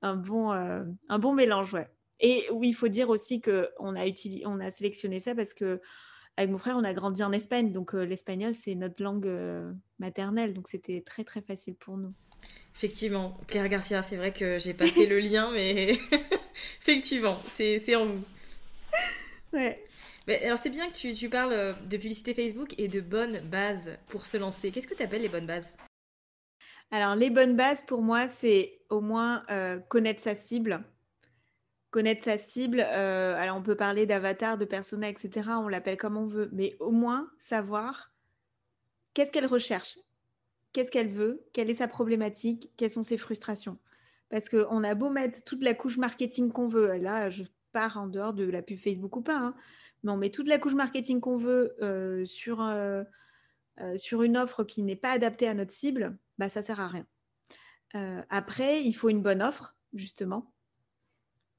un, 0.00 0.16
bon, 0.16 1.34
mélange. 1.34 1.74
Ouais. 1.74 1.86
Et 2.20 2.46
oui, 2.50 2.68
il 2.70 2.72
faut 2.72 2.88
dire 2.88 3.10
aussi 3.10 3.42
qu'on 3.42 3.94
a, 3.94 4.04
on 4.46 4.60
a 4.60 4.70
sélectionné 4.70 5.18
ça 5.18 5.34
parce 5.34 5.52
que 5.52 5.82
avec 6.38 6.50
mon 6.50 6.58
frère, 6.58 6.76
on 6.76 6.84
a 6.84 6.94
grandi 6.94 7.22
en 7.24 7.32
Espagne, 7.32 7.72
donc 7.72 7.94
l'espagnol, 7.94 8.54
c'est 8.54 8.76
notre 8.76 9.02
langue 9.02 9.28
maternelle, 9.98 10.54
donc 10.54 10.68
c'était 10.68 11.02
très 11.04 11.24
très 11.24 11.42
facile 11.42 11.74
pour 11.74 11.96
nous. 11.96 12.14
Effectivement, 12.76 13.36
Claire 13.48 13.68
Garcia, 13.68 14.02
c'est 14.02 14.16
vrai 14.16 14.32
que 14.32 14.56
j'ai 14.58 14.72
pas 14.72 14.86
fait 14.86 15.06
le 15.06 15.18
lien, 15.18 15.50
mais 15.52 15.98
effectivement, 16.82 17.36
c'est 17.48 17.96
en 17.96 18.06
vous. 18.06 18.22
Ouais. 19.52 19.84
Mais 20.28 20.44
alors 20.44 20.58
c'est 20.58 20.70
bien 20.70 20.88
que 20.88 20.94
tu, 20.94 21.12
tu, 21.12 21.28
parles 21.28 21.74
de 21.88 21.96
publicité 21.96 22.34
Facebook 22.34 22.74
et 22.78 22.86
de 22.86 23.00
bonnes 23.00 23.40
bases 23.40 23.98
pour 24.06 24.26
se 24.26 24.36
lancer. 24.36 24.70
Qu'est-ce 24.70 24.86
que 24.86 24.94
tu 24.94 25.02
appelles 25.02 25.22
les 25.22 25.28
bonnes 25.28 25.46
bases? 25.46 25.74
Alors 26.90 27.16
les 27.16 27.30
bonnes 27.30 27.56
bases 27.56 27.82
pour 27.82 28.00
moi, 28.00 28.28
c'est 28.28 28.78
au 28.90 29.00
moins 29.00 29.42
euh, 29.50 29.78
connaître 29.78 30.20
sa 30.20 30.34
cible. 30.34 30.84
Connaître 31.90 32.24
sa 32.24 32.36
cible, 32.36 32.80
euh, 32.86 33.34
alors 33.36 33.56
on 33.56 33.62
peut 33.62 33.76
parler 33.76 34.04
d'avatar, 34.04 34.58
de 34.58 34.66
persona, 34.66 35.08
etc. 35.08 35.48
On 35.58 35.68
l'appelle 35.68 35.96
comme 35.96 36.18
on 36.18 36.26
veut, 36.26 36.50
mais 36.52 36.76
au 36.80 36.90
moins 36.90 37.30
savoir 37.38 38.12
qu'est-ce 39.14 39.32
qu'elle 39.32 39.46
recherche, 39.46 39.98
qu'est-ce 40.74 40.90
qu'elle 40.90 41.08
veut, 41.08 41.46
quelle 41.54 41.70
est 41.70 41.74
sa 41.74 41.88
problématique, 41.88 42.70
quelles 42.76 42.90
sont 42.90 43.02
ses 43.02 43.16
frustrations. 43.16 43.78
Parce 44.28 44.50
qu'on 44.50 44.84
a 44.84 44.94
beau 44.94 45.08
mettre 45.08 45.42
toute 45.44 45.62
la 45.62 45.72
couche 45.72 45.96
marketing 45.96 46.52
qu'on 46.52 46.68
veut, 46.68 46.98
là 46.98 47.30
je 47.30 47.44
pars 47.72 47.96
en 47.96 48.06
dehors 48.06 48.34
de 48.34 48.44
la 48.44 48.60
pub 48.60 48.78
Facebook 48.78 49.16
ou 49.16 49.22
pas, 49.22 49.38
hein, 49.38 49.54
mais 50.02 50.12
on 50.12 50.18
met 50.18 50.30
toute 50.30 50.48
la 50.48 50.58
couche 50.58 50.74
marketing 50.74 51.20
qu'on 51.20 51.38
veut 51.38 51.74
euh, 51.80 52.22
sur, 52.26 52.60
euh, 52.60 53.02
sur 53.96 54.22
une 54.22 54.36
offre 54.36 54.62
qui 54.62 54.82
n'est 54.82 54.94
pas 54.94 55.12
adaptée 55.12 55.48
à 55.48 55.54
notre 55.54 55.72
cible, 55.72 56.18
bah, 56.36 56.50
ça 56.50 56.60
ne 56.60 56.66
sert 56.66 56.80
à 56.80 56.88
rien. 56.88 57.06
après, 58.28 58.82
il 58.82 58.92
faut 58.92 59.08
une 59.08 59.22
bonne 59.22 59.42
offre, 59.42 59.74
justement. 59.94 60.52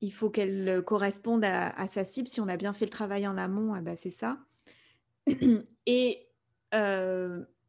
Il 0.02 0.12
faut 0.12 0.30
qu'elle 0.30 0.82
corresponde 0.86 1.44
à, 1.44 1.88
sa 1.88 2.06
cible. 2.06 2.28
Si 2.28 2.40
on 2.40 2.48
a 2.48 2.58
bien 2.58 2.74
fait 2.74 2.86
le 2.86 2.92
travail 2.92 3.28
en 3.28 3.38
amont, 3.38 3.78
bah, 3.82 3.96
c'est 3.96 4.12
ça. 4.12 4.38
Et 5.86 6.26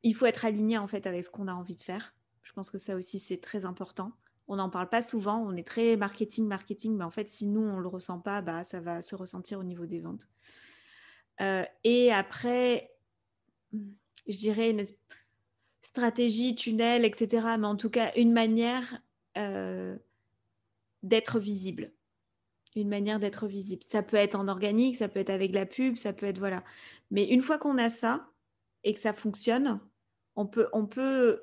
il 0.03 0.15
faut 0.15 0.27
être 0.27 0.45
aligné 0.45 0.79
en 0.79 0.87
fait 0.87 1.07
avec 1.07 1.25
ce 1.25 1.31
qu'on 1.31 1.49
a 1.49 1.53
envie 1.53 1.77
de 1.77 1.83
faire. 1.83 2.15
Je 2.43 2.53
pense 2.53 2.71
que 2.71 2.79
ça 2.79 2.97
aussi, 2.97 3.19
c'est 3.19 3.39
très 3.39 3.65
important. 3.65 4.13
On 4.49 4.57
n'en 4.57 4.71
parle 4.71 4.89
pas 4.89 5.03
souvent, 5.03 5.39
on 5.39 5.55
est 5.55 5.67
très 5.67 5.97
marketing, 5.97 6.47
marketing, 6.47 6.97
mais 6.97 7.05
en 7.05 7.11
fait, 7.11 7.31
si 7.31 7.47
nous, 7.47 7.61
on 7.61 7.77
ne 7.77 7.83
le 7.83 7.89
ressent 7.89 8.19
pas, 8.19 8.43
bah, 8.43 8.65
ça 8.65 8.81
va 8.81 9.03
se 9.03 9.15
ressentir 9.15 9.61
au 9.61 9.63
niveau 9.63 9.87
des 9.87 10.01
ventes. 10.01 10.29
Euh, 11.41 11.65
et 11.85 12.13
après, 12.13 12.91
je 13.73 14.37
dirais 14.37 14.71
une 14.71 14.85
stratégie, 15.83 16.57
tunnel, 16.57 17.05
etc. 17.05 17.47
Mais 17.59 17.67
en 17.67 17.77
tout 17.77 17.91
cas, 17.91 18.11
une 18.17 18.33
manière 18.33 19.01
euh, 19.39 19.97
d'être 21.05 21.39
visible. 21.39 21.93
Une 22.77 22.89
manière 22.89 23.19
d'être 23.19 23.47
visible. 23.47 23.83
Ça 23.83 24.03
peut 24.03 24.17
être 24.17 24.37
en 24.37 24.47
organique, 24.47 24.97
ça 24.97 25.09
peut 25.09 25.21
être 25.21 25.31
avec 25.31 25.53
la 25.53 25.67
pub, 25.67 25.97
ça 25.97 26.13
peut 26.13 26.27
être 26.27 26.39
voilà. 26.39 26.63
Mais 27.11 27.25
une 27.25 27.43
fois 27.43 27.59
qu'on 27.59 27.79
a 27.79 27.91
ça 27.91 28.29
et 28.85 28.95
que 28.95 29.01
ça 29.01 29.13
fonctionne, 29.13 29.81
on 30.37 30.47
peut, 30.47 31.43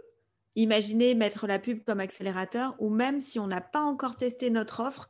Imaginez 0.55 1.13
mettre 1.13 1.45
la 1.45 1.59
pub 1.59 1.83
comme 1.83 1.99
accélérateur 1.99 2.75
ou 2.79 2.89
même 2.89 3.19
si 3.19 3.39
on 3.39 3.45
n'a 3.45 3.61
pas 3.61 3.81
encore 3.81 4.17
testé 4.17 4.49
notre 4.49 4.79
offre 4.79 5.07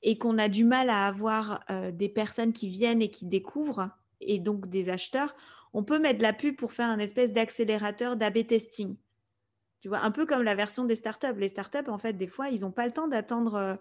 et 0.00 0.16
qu'on 0.16 0.38
a 0.38 0.48
du 0.48 0.64
mal 0.64 0.88
à 0.88 1.06
avoir 1.06 1.62
euh, 1.68 1.90
des 1.90 2.08
personnes 2.08 2.54
qui 2.54 2.70
viennent 2.70 3.02
et 3.02 3.10
qui 3.10 3.26
découvrent 3.26 3.90
et 4.22 4.38
donc 4.38 4.68
des 4.68 4.88
acheteurs, 4.88 5.34
on 5.74 5.84
peut 5.84 5.98
mettre 5.98 6.22
la 6.22 6.32
pub 6.32 6.56
pour 6.56 6.72
faire 6.72 6.88
un 6.88 6.98
espèce 6.98 7.32
d'accélérateur 7.32 8.16
d'AB 8.16 8.46
testing. 8.46 8.96
Tu 9.80 9.88
vois, 9.88 9.98
un 9.98 10.10
peu 10.10 10.24
comme 10.24 10.42
la 10.42 10.54
version 10.54 10.84
des 10.84 10.96
startups. 10.96 11.36
Les 11.36 11.48
startups, 11.48 11.88
en 11.88 11.98
fait, 11.98 12.14
des 12.14 12.28
fois, 12.28 12.48
ils 12.48 12.60
n'ont 12.60 12.70
pas 12.70 12.86
le 12.86 12.92
temps 12.92 13.08
d'attendre 13.08 13.54
euh, 13.56 13.74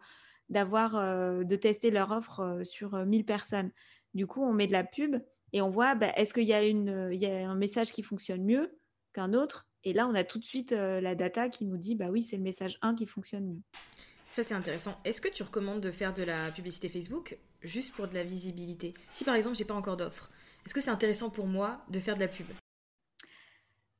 d'avoir, 0.51 0.95
euh, 0.95 1.43
de 1.43 1.55
tester 1.55 1.89
leur 1.89 2.11
offre 2.11 2.61
sur 2.63 2.95
1000 3.05 3.25
personnes. 3.25 3.71
Du 4.13 4.27
coup, 4.27 4.43
on 4.43 4.53
met 4.53 4.67
de 4.67 4.73
la 4.73 4.83
pub 4.83 5.15
et 5.53 5.61
on 5.61 5.69
voit, 5.69 5.95
bah, 5.95 6.11
est-ce 6.15 6.33
qu'il 6.33 6.43
y, 6.43 6.53
a 6.53 6.63
y 6.63 7.25
a 7.25 7.49
un 7.49 7.55
message 7.55 7.91
qui 7.91 8.03
fonctionne 8.03 8.43
mieux 8.43 8.77
qu'un 9.13 9.33
autre? 9.33 9.67
Et 9.83 9.93
là, 9.93 10.07
on 10.07 10.13
a 10.13 10.23
tout 10.23 10.37
de 10.37 10.43
suite 10.43 10.73
euh, 10.73 11.01
la 11.01 11.15
data 11.15 11.49
qui 11.49 11.65
nous 11.65 11.77
dit, 11.77 11.95
bah 11.95 12.09
oui, 12.11 12.21
c'est 12.21 12.37
le 12.37 12.43
message 12.43 12.77
1 12.81 12.95
qui 12.95 13.07
fonctionne 13.07 13.45
mieux. 13.45 13.61
Ça, 14.29 14.43
c'est 14.43 14.53
intéressant. 14.53 14.97
Est-ce 15.03 15.19
que 15.19 15.27
tu 15.27 15.43
recommandes 15.43 15.81
de 15.81 15.91
faire 15.91 16.13
de 16.13 16.23
la 16.23 16.51
publicité 16.51 16.87
Facebook 16.87 17.37
juste 17.61 17.93
pour 17.93 18.07
de 18.07 18.13
la 18.13 18.23
visibilité? 18.23 18.93
Si 19.11 19.23
par 19.23 19.35
exemple, 19.35 19.57
j'ai 19.57 19.65
pas 19.65 19.73
encore 19.73 19.97
d'offre, 19.97 20.31
est-ce 20.65 20.73
que 20.73 20.81
c'est 20.81 20.91
intéressant 20.91 21.29
pour 21.29 21.47
moi 21.47 21.83
de 21.89 21.99
faire 21.99 22.15
de 22.15 22.21
la 22.21 22.27
pub? 22.27 22.47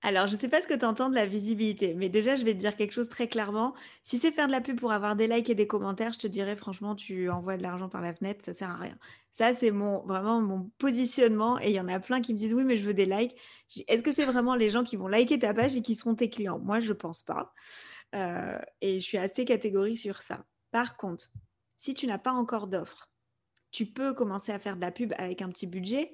Alors, 0.03 0.25
je 0.25 0.34
ne 0.34 0.38
sais 0.38 0.50
pas 0.50 0.62
ce 0.62 0.67
que 0.67 0.74
tu 0.74 0.84
entends 0.84 1.10
de 1.10 1.15
la 1.15 1.27
visibilité, 1.27 1.93
mais 1.93 2.10
déjà, 2.10 2.36
je 2.36 2.43
vais 2.43 2.53
te 2.53 2.60
dire 2.60 2.75
quelque 2.75 2.93
chose 2.93 3.08
très 3.08 3.27
clairement. 3.27 3.75
Si 4.01 4.17
c'est 4.17 4.31
faire 4.31 4.48
de 4.48 4.51
la 4.51 4.60
pub 4.60 4.79
pour 4.79 4.91
avoir 4.91 5.15
des 5.15 5.27
likes 5.27 5.50
et 5.51 5.55
des 5.55 5.67
commentaires, 5.67 6.12
je 6.13 6.17
te 6.17 6.27
dirais 6.27 6.55
franchement, 6.55 6.96
tu 6.96 7.29
envoies 7.29 7.58
de 7.58 7.62
l'argent 7.62 7.88
par 7.88 8.01
la 8.01 8.13
fenêtre, 8.13 8.43
ça 8.43 8.53
sert 8.55 8.70
à 8.72 8.77
rien. 8.77 8.98
Ça, 9.31 9.53
c'est 9.53 9.70
mon 9.70 10.00
vraiment 10.08 10.41
mon 10.41 10.72
positionnement. 10.79 11.60
Et 11.60 11.70
il 11.70 11.74
y 11.74 11.79
en 11.79 11.88
a 11.88 12.00
plein 12.00 12.20
qui 12.20 12.34
me 12.34 12.38
disent 12.38 12.53
oui, 12.53 12.63
mais 12.63 12.77
je 12.77 12.86
veux 12.86 12.96
des 12.96 13.05
likes. 13.05 13.36
Est-ce 13.88 14.01
que 14.01 14.12
c'est 14.12 14.25
vraiment 14.25 14.55
les 14.55 14.70
gens 14.70 14.84
qui 14.84 14.96
vont 14.96 15.08
liker 15.08 15.38
ta 15.38 15.53
page 15.53 15.75
et 15.75 15.84
qui 15.84 15.93
seront 15.93 16.15
tes 16.15 16.29
clients? 16.29 16.58
Moi, 16.60 16.79
je 16.79 16.89
ne 16.89 16.93
pense 16.93 17.22
pas. 17.22 17.53
Euh, 18.15 18.58
et 18.81 19.00
je 19.00 19.05
suis 19.05 19.17
assez 19.20 19.46
catégorique 19.46 20.00
sur 20.00 20.17
ça. 20.17 20.46
Par 20.72 20.98
contre, 20.98 21.29
si 21.77 21.93
tu 21.93 22.08
n'as 22.08 22.17
pas 22.17 22.31
encore 22.31 22.67
d'offre, 22.67 23.12
tu 23.72 23.86
peux 23.86 24.13
commencer 24.13 24.51
à 24.51 24.60
faire 24.60 24.75
de 24.75 24.81
la 24.81 24.91
pub 24.91 25.13
avec 25.17 25.41
un 25.41 25.50
petit 25.50 25.67
budget. 25.67 26.12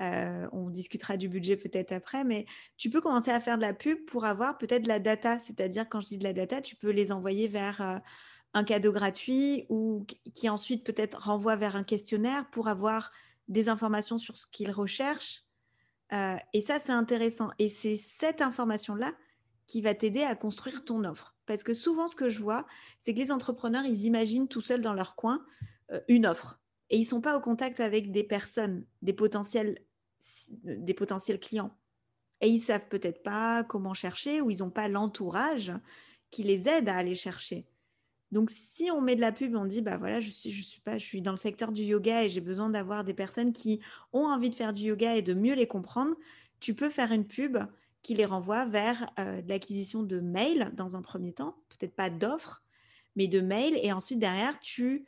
Euh, 0.00 0.48
on 0.52 0.70
discutera 0.70 1.16
du 1.16 1.28
budget 1.28 1.56
peut-être 1.56 1.92
après, 1.92 2.24
mais 2.24 2.46
tu 2.76 2.90
peux 2.90 3.00
commencer 3.00 3.30
à 3.30 3.40
faire 3.40 3.56
de 3.56 3.62
la 3.62 3.74
pub 3.74 4.04
pour 4.06 4.24
avoir 4.24 4.58
peut-être 4.58 4.82
de 4.82 4.88
la 4.88 4.98
data. 4.98 5.38
C'est-à-dire, 5.38 5.88
quand 5.88 6.00
je 6.00 6.08
dis 6.08 6.18
de 6.18 6.24
la 6.24 6.32
data, 6.32 6.60
tu 6.60 6.76
peux 6.76 6.90
les 6.90 7.12
envoyer 7.12 7.46
vers 7.46 7.80
euh, 7.80 7.98
un 8.54 8.64
cadeau 8.64 8.92
gratuit 8.92 9.66
ou 9.68 10.06
qui 10.34 10.48
ensuite 10.48 10.84
peut-être 10.84 11.26
renvoie 11.26 11.56
vers 11.56 11.76
un 11.76 11.84
questionnaire 11.84 12.48
pour 12.50 12.68
avoir 12.68 13.12
des 13.48 13.68
informations 13.68 14.18
sur 14.18 14.36
ce 14.36 14.46
qu'ils 14.46 14.70
recherchent. 14.70 15.44
Euh, 16.12 16.36
et 16.52 16.60
ça, 16.60 16.78
c'est 16.78 16.92
intéressant. 16.92 17.50
Et 17.58 17.68
c'est 17.68 17.96
cette 17.96 18.40
information-là 18.40 19.12
qui 19.66 19.82
va 19.82 19.94
t'aider 19.94 20.22
à 20.22 20.34
construire 20.34 20.84
ton 20.84 21.04
offre. 21.04 21.36
Parce 21.46 21.62
que 21.62 21.74
souvent, 21.74 22.06
ce 22.06 22.16
que 22.16 22.30
je 22.30 22.40
vois, 22.40 22.66
c'est 23.00 23.14
que 23.14 23.18
les 23.18 23.30
entrepreneurs, 23.30 23.84
ils 23.84 24.04
imaginent 24.04 24.48
tout 24.48 24.60
seuls 24.60 24.82
dans 24.82 24.94
leur 24.94 25.16
coin 25.16 25.44
une 26.08 26.26
offre 26.26 26.61
et 26.92 26.98
ils 26.98 27.06
sont 27.06 27.22
pas 27.22 27.36
au 27.36 27.40
contact 27.40 27.80
avec 27.80 28.12
des 28.12 28.22
personnes, 28.22 28.84
des 29.00 29.14
potentiels, 29.14 29.78
des 30.62 30.92
potentiels 30.92 31.40
clients. 31.40 31.74
Et 32.42 32.48
ils 32.48 32.60
savent 32.60 32.86
peut-être 32.88 33.22
pas 33.22 33.64
comment 33.64 33.94
chercher 33.94 34.42
ou 34.42 34.50
ils 34.50 34.58
n'ont 34.58 34.70
pas 34.70 34.88
l'entourage 34.88 35.72
qui 36.30 36.42
les 36.42 36.68
aide 36.68 36.90
à 36.90 36.96
aller 36.96 37.14
chercher. 37.14 37.66
Donc, 38.30 38.50
si 38.50 38.90
on 38.90 39.00
met 39.00 39.16
de 39.16 39.22
la 39.22 39.32
pub, 39.32 39.56
on 39.56 39.64
dit, 39.64 39.80
bah 39.80 39.96
voilà, 39.96 40.20
je 40.20 40.30
suis, 40.30 40.52
je 40.52 40.62
suis 40.62 40.80
pas, 40.82 40.98
je 40.98 41.04
suis 41.04 41.22
dans 41.22 41.30
le 41.30 41.38
secteur 41.38 41.72
du 41.72 41.82
yoga 41.82 42.24
et 42.24 42.28
j'ai 42.28 42.40
besoin 42.42 42.68
d'avoir 42.68 43.04
des 43.04 43.14
personnes 43.14 43.54
qui 43.54 43.80
ont 44.12 44.26
envie 44.26 44.50
de 44.50 44.54
faire 44.54 44.74
du 44.74 44.82
yoga 44.82 45.16
et 45.16 45.22
de 45.22 45.32
mieux 45.32 45.54
les 45.54 45.66
comprendre, 45.66 46.14
tu 46.60 46.74
peux 46.74 46.90
faire 46.90 47.10
une 47.10 47.26
pub 47.26 47.58
qui 48.02 48.14
les 48.14 48.26
renvoie 48.26 48.66
vers 48.66 49.10
euh, 49.18 49.40
l'acquisition 49.48 50.02
de 50.02 50.20
mails 50.20 50.72
dans 50.74 50.94
un 50.94 51.02
premier 51.02 51.32
temps, 51.32 51.56
peut-être 51.70 51.94
pas 51.94 52.10
d'offres, 52.10 52.62
mais 53.16 53.28
de 53.28 53.40
mails. 53.40 53.78
Et 53.82 53.92
ensuite, 53.92 54.18
derrière, 54.18 54.60
tu 54.60 55.06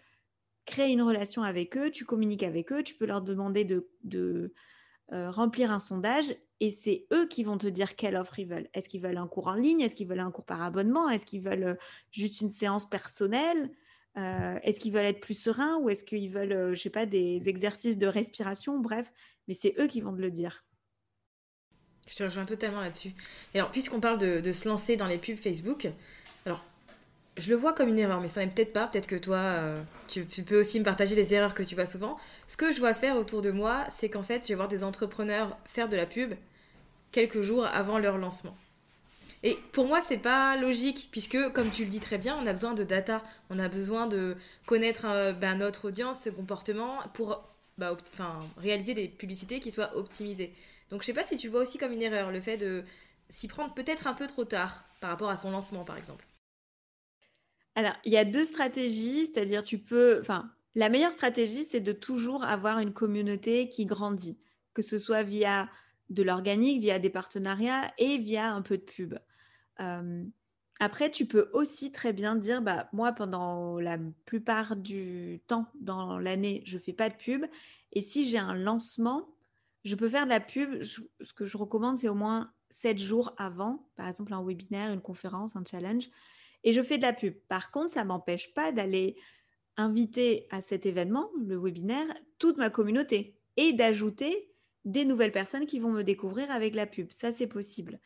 créer 0.65 0.93
une 0.93 1.03
relation 1.03 1.43
avec 1.43 1.77
eux, 1.77 1.91
tu 1.91 2.05
communiques 2.05 2.43
avec 2.43 2.73
eux, 2.73 2.83
tu 2.83 2.95
peux 2.95 3.07
leur 3.07 3.23
demander 3.23 3.65
de, 3.65 4.53
euh, 5.13 5.31
remplir 5.31 5.71
un 5.71 5.81
sondage 5.81 6.35
et 6.61 6.71
c'est 6.71 7.07
eux 7.13 7.27
qui 7.27 7.45
vont 7.45 7.59
te 7.59 7.67
dire 7.67 7.95
quelle 7.95 8.17
offre 8.17 8.39
ils 8.39 8.49
veulent. 8.49 8.69
Est-ce 8.73 8.89
qu'ils 8.89 9.03
veulent 9.03 9.19
un 9.19 9.27
cours 9.27 9.49
en 9.49 9.55
ligne? 9.55 9.81
Est-ce 9.83 9.95
qu'ils 9.95 10.09
veulent 10.09 10.21
un 10.21 10.31
cours 10.31 10.47
par 10.47 10.63
abonnement? 10.63 11.11
Est-ce 11.11 11.27
qu'ils 11.27 11.43
veulent 11.43 11.65
euh, 11.65 11.75
juste 12.11 12.41
une 12.41 12.51
séance 12.51 12.89
personnelle? 12.89 13.71
Euh, 14.17 14.59
Est-ce 14.63 14.81
qu'ils 14.81 14.93
veulent 14.93 15.05
être 15.05 15.21
plus 15.21 15.35
sereins 15.35 15.77
ou 15.79 15.91
est-ce 15.91 16.05
qu'ils 16.05 16.31
veulent, 16.31 16.75
je 16.75 16.81
sais 16.81 16.91
pas, 16.91 17.05
des 17.05 17.49
exercices 17.49 17.99
de 17.99 18.07
respiration? 18.07 18.79
Bref, 18.79 19.13
mais 19.49 19.55
c'est 19.55 19.75
eux 19.79 19.89
qui 19.89 20.01
vont 20.01 20.15
te 20.15 20.21
le 20.21 20.31
dire. 20.31 20.65
Je 22.09 22.17
te 22.17 22.23
rejoins 22.23 22.45
totalement 22.45 22.81
là-dessus. 22.81 23.13
Alors, 23.55 23.71
puisqu'on 23.71 24.01
parle 24.01 24.19
de, 24.19 24.53
se 24.53 24.69
lancer 24.69 24.97
dans 24.97 25.07
les 25.07 25.19
pubs 25.19 25.39
Facebook, 25.39 25.89
je 27.37 27.51
le 27.51 27.57
vois 27.57 27.73
comme 27.73 27.89
une 27.89 27.99
erreur, 27.99 28.21
mais 28.21 28.29
ça 28.29 28.45
n'est 28.45 28.51
peut-être 28.51 28.73
pas. 28.73 28.87
Peut-être 28.87 29.07
que 29.07 29.17
toi, 29.17 29.37
euh, 29.37 29.83
tu, 30.09 30.25
peux 30.25 30.61
aussi 30.61 30.79
me 30.79 30.85
partager 30.85 31.17
les 31.17 31.35
erreurs 31.35 31.55
que 31.55 31.63
tu 31.63 31.75
vois 31.75 31.87
souvent. 31.87 32.17
Ce 32.47 32.57
que 32.57 32.71
je 32.71 32.79
vois 32.79 32.95
faire 32.95 33.17
autour 33.17 33.43
de 33.43 33.51
moi, 33.51 33.85
c'est 33.91 34.09
qu'en 34.09 34.23
fait, 34.23 34.45
je 34.45 34.49
vais 34.49 34.55
voir 34.55 34.69
des 34.69 34.85
entrepreneurs 34.85 35.57
faire 35.65 35.89
de 35.89 35.97
la 35.97 36.07
pub 36.07 36.35
quelques 37.11 37.41
jours 37.41 37.67
avant 37.67 37.99
leur 37.99 38.19
lancement. 38.19 38.57
Et 39.43 39.59
pour 39.73 39.87
moi, 39.87 40.01
c'est 40.01 40.19
pas 40.19 40.57
logique, 40.57 41.09
puisque, 41.11 41.53
comme 41.53 41.71
tu 41.71 41.85
le 41.85 41.91
dis 41.91 42.01
très 42.01 42.19
bien, 42.19 42.39
on 42.41 42.47
a 42.47 42.53
besoin 42.53 42.73
de 42.73 42.85
data. 42.85 43.23
On 43.51 43.59
a 43.59 43.69
besoin 43.69 44.07
de 44.07 44.37
connaître 44.67 45.05
euh, 45.07 45.33
ben, 45.33 45.57
notre 45.57 45.89
audience, 45.89 46.21
ses 46.21 46.33
comportements, 46.33 47.01
pour 47.15 47.43
bah, 47.79 47.97
réaliser 48.57 48.95
des 48.95 49.09
publicités 49.09 49.59
qui 49.59 49.73
soient 49.73 49.97
optimisées. 49.97 50.55
Donc, 50.91 51.03
je 51.03 51.07
sais 51.07 51.13
pas 51.13 51.25
si 51.25 51.37
tu 51.37 51.49
vois 51.49 51.61
aussi 51.61 51.79
comme 51.79 51.93
une 51.93 52.03
erreur 52.03 52.31
le 52.31 52.41
fait 52.41 52.57
de 52.57 52.85
s'y 53.29 53.49
prendre 53.49 53.75
peut-être 53.75 54.07
un 54.07 54.15
peu 54.15 54.29
trop 54.29 54.45
tard 54.45 54.85
par 55.01 55.11
rapport 55.11 55.31
à 55.31 55.37
son 55.37 55.51
lancement, 55.51 55.85
par 55.85 55.99
exemple. 55.99 56.25
Alors, 57.75 57.95
il 58.05 58.13
y 58.13 58.17
a 58.17 58.25
deux 58.25 58.45
stratégies, 58.45 59.27
c'est-à-dire 59.27 59.63
tu 59.63 59.79
peux, 59.79 60.21
enfin, 60.21 60.51
la 60.75 60.89
meilleure 60.89 61.13
stratégie, 61.13 61.65
c'est 61.65 61.81
de 61.81 61.93
toujours 61.93 62.45
avoir 62.45 62.79
une 62.79 62.93
communauté 62.93 63.69
qui 63.69 63.85
grandit, 63.87 64.39
que 64.73 64.83
ce 64.83 64.99
soit 64.99 65.23
via 65.23 65.69
de 66.11 66.23
l'organique, 66.23 66.81
via 66.81 66.99
des 66.99 67.11
partenariats 67.11 67.93
et 67.99 68.19
via 68.19 68.53
un 68.53 68.63
peu 68.63 68.77
de 68.77 68.83
pub. 68.83 69.15
Euh, 69.81 70.25
après, 70.81 71.11
tu 71.11 71.27
peux 71.27 71.51
aussi 71.53 71.93
très 71.93 72.13
bien 72.13 72.35
dire, 72.35 72.61
bah, 72.61 72.89
moi, 72.93 73.13
pendant 73.13 73.79
la 73.79 73.99
plupart 74.25 74.77
du 74.77 75.41
temps 75.47 75.67
dans 75.81 76.19
l'année, 76.19 76.63
je 76.67 76.77
ne 76.77 76.83
fais 76.83 76.93
pas 76.93 77.09
de 77.09 77.15
pub. 77.15 77.45
Et 77.93 78.01
si 78.01 78.29
j'ai 78.29 78.39
un 78.39 78.55
lancement, 78.55 79.29
je 79.85 79.95
peux 79.95 80.09
faire 80.09 80.25
de 80.25 80.31
la 80.31 80.41
pub. 80.41 80.83
ce 80.83 81.33
que 81.33 81.45
je 81.45 81.57
recommande, 81.57 81.97
c'est 81.97 82.09
au 82.09 82.15
moins 82.15 82.53
7 82.71 82.99
jours 82.99 83.33
avant, 83.37 83.89
par 83.97 84.09
exemple 84.09 84.35
un 84.35 84.43
webinaire, 84.43 84.93
une 84.93 85.01
conférence, 85.01 85.55
un 85.55 85.65
challenge, 85.65 86.09
et 86.65 86.73
je 86.73 86.83
fais 86.83 86.97
de 86.99 87.03
la 87.03 87.13
pub. 87.13 87.35
Par 87.49 87.71
contre, 87.71 87.93
ça 87.93 88.03
ne 88.03 88.09
m'empêche 88.09 88.53
pas 88.55 88.73
d'aller 88.73 89.17
inviter 89.77 90.47
à 90.51 90.61
cet 90.61 90.87
événement, 90.87 91.31
le 91.47 91.59
webinaire, 91.59 92.07
toute 92.39 92.57
ma 92.57 92.71
communauté 92.71 93.39
et 93.57 93.73
d'ajouter 93.73 94.51
des 94.85 95.05
nouvelles 95.05 95.33
personnes 95.33 95.67
qui 95.67 95.79
vont 95.79 95.91
me 95.91 96.03
découvrir 96.03 96.51
avec 96.51 96.75
la 96.75 96.87
pub. 96.87 97.11
Ça, 97.13 97.33
c'est 97.33 97.47
possible. 97.47 98.01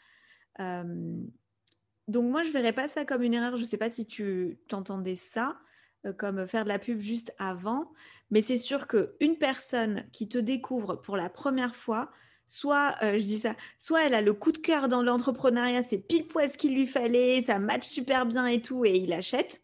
donc 0.59 2.31
moi, 2.31 2.43
je 2.43 2.49
ne 2.49 2.53
verrais 2.53 2.73
pas 2.73 2.88
ça 2.88 3.05
comme 3.05 3.23
une 3.23 3.35
erreur. 3.35 3.57
Je 3.57 3.62
ne 3.62 3.67
sais 3.67 3.77
pas 3.77 3.91
si 3.91 4.07
tu 4.07 4.59
t'entendais 4.69 5.17
ça, 5.17 5.59
euh, 6.07 6.12
comme 6.12 6.47
faire 6.47 6.65
de 6.65 6.69
la 6.69 6.79
pub 6.79 6.99
juste 6.99 7.35
avant. 7.38 7.93
Mais 8.31 8.41
c'est 8.41 8.57
sûr 8.57 8.87
qu'une 8.87 9.38
personne 9.38 10.07
qui 10.12 10.29
te 10.29 10.38
découvre 10.38 10.97
pour 10.97 11.17
la 11.17 11.31
première 11.31 11.75
fois, 11.75 12.11
soit, 12.49 12.97
euh, 13.02 13.19
je 13.19 13.25
dis 13.25 13.38
ça, 13.38 13.55
soit 13.78 14.05
elle 14.05 14.14
a 14.14 14.23
le 14.23 14.33
coup 14.33 14.52
de 14.52 14.59
cœur 14.59 14.88
dans 14.88 15.02
l'entrepreneuriat, 15.02 15.83
c'est 15.83 15.99
pile 15.99 16.26
poil 16.26 16.49
ce 16.49 16.59
qu'il 16.59 16.75
lui 16.75 16.87
fallait, 16.87 17.43
ça 17.43 17.59
match 17.59 17.87
super 17.87 18.26
bien 18.26 18.47
et 18.47 18.62
tout, 18.62 18.85
et 18.85 18.97
il 18.97 19.12
achète. 19.12 19.62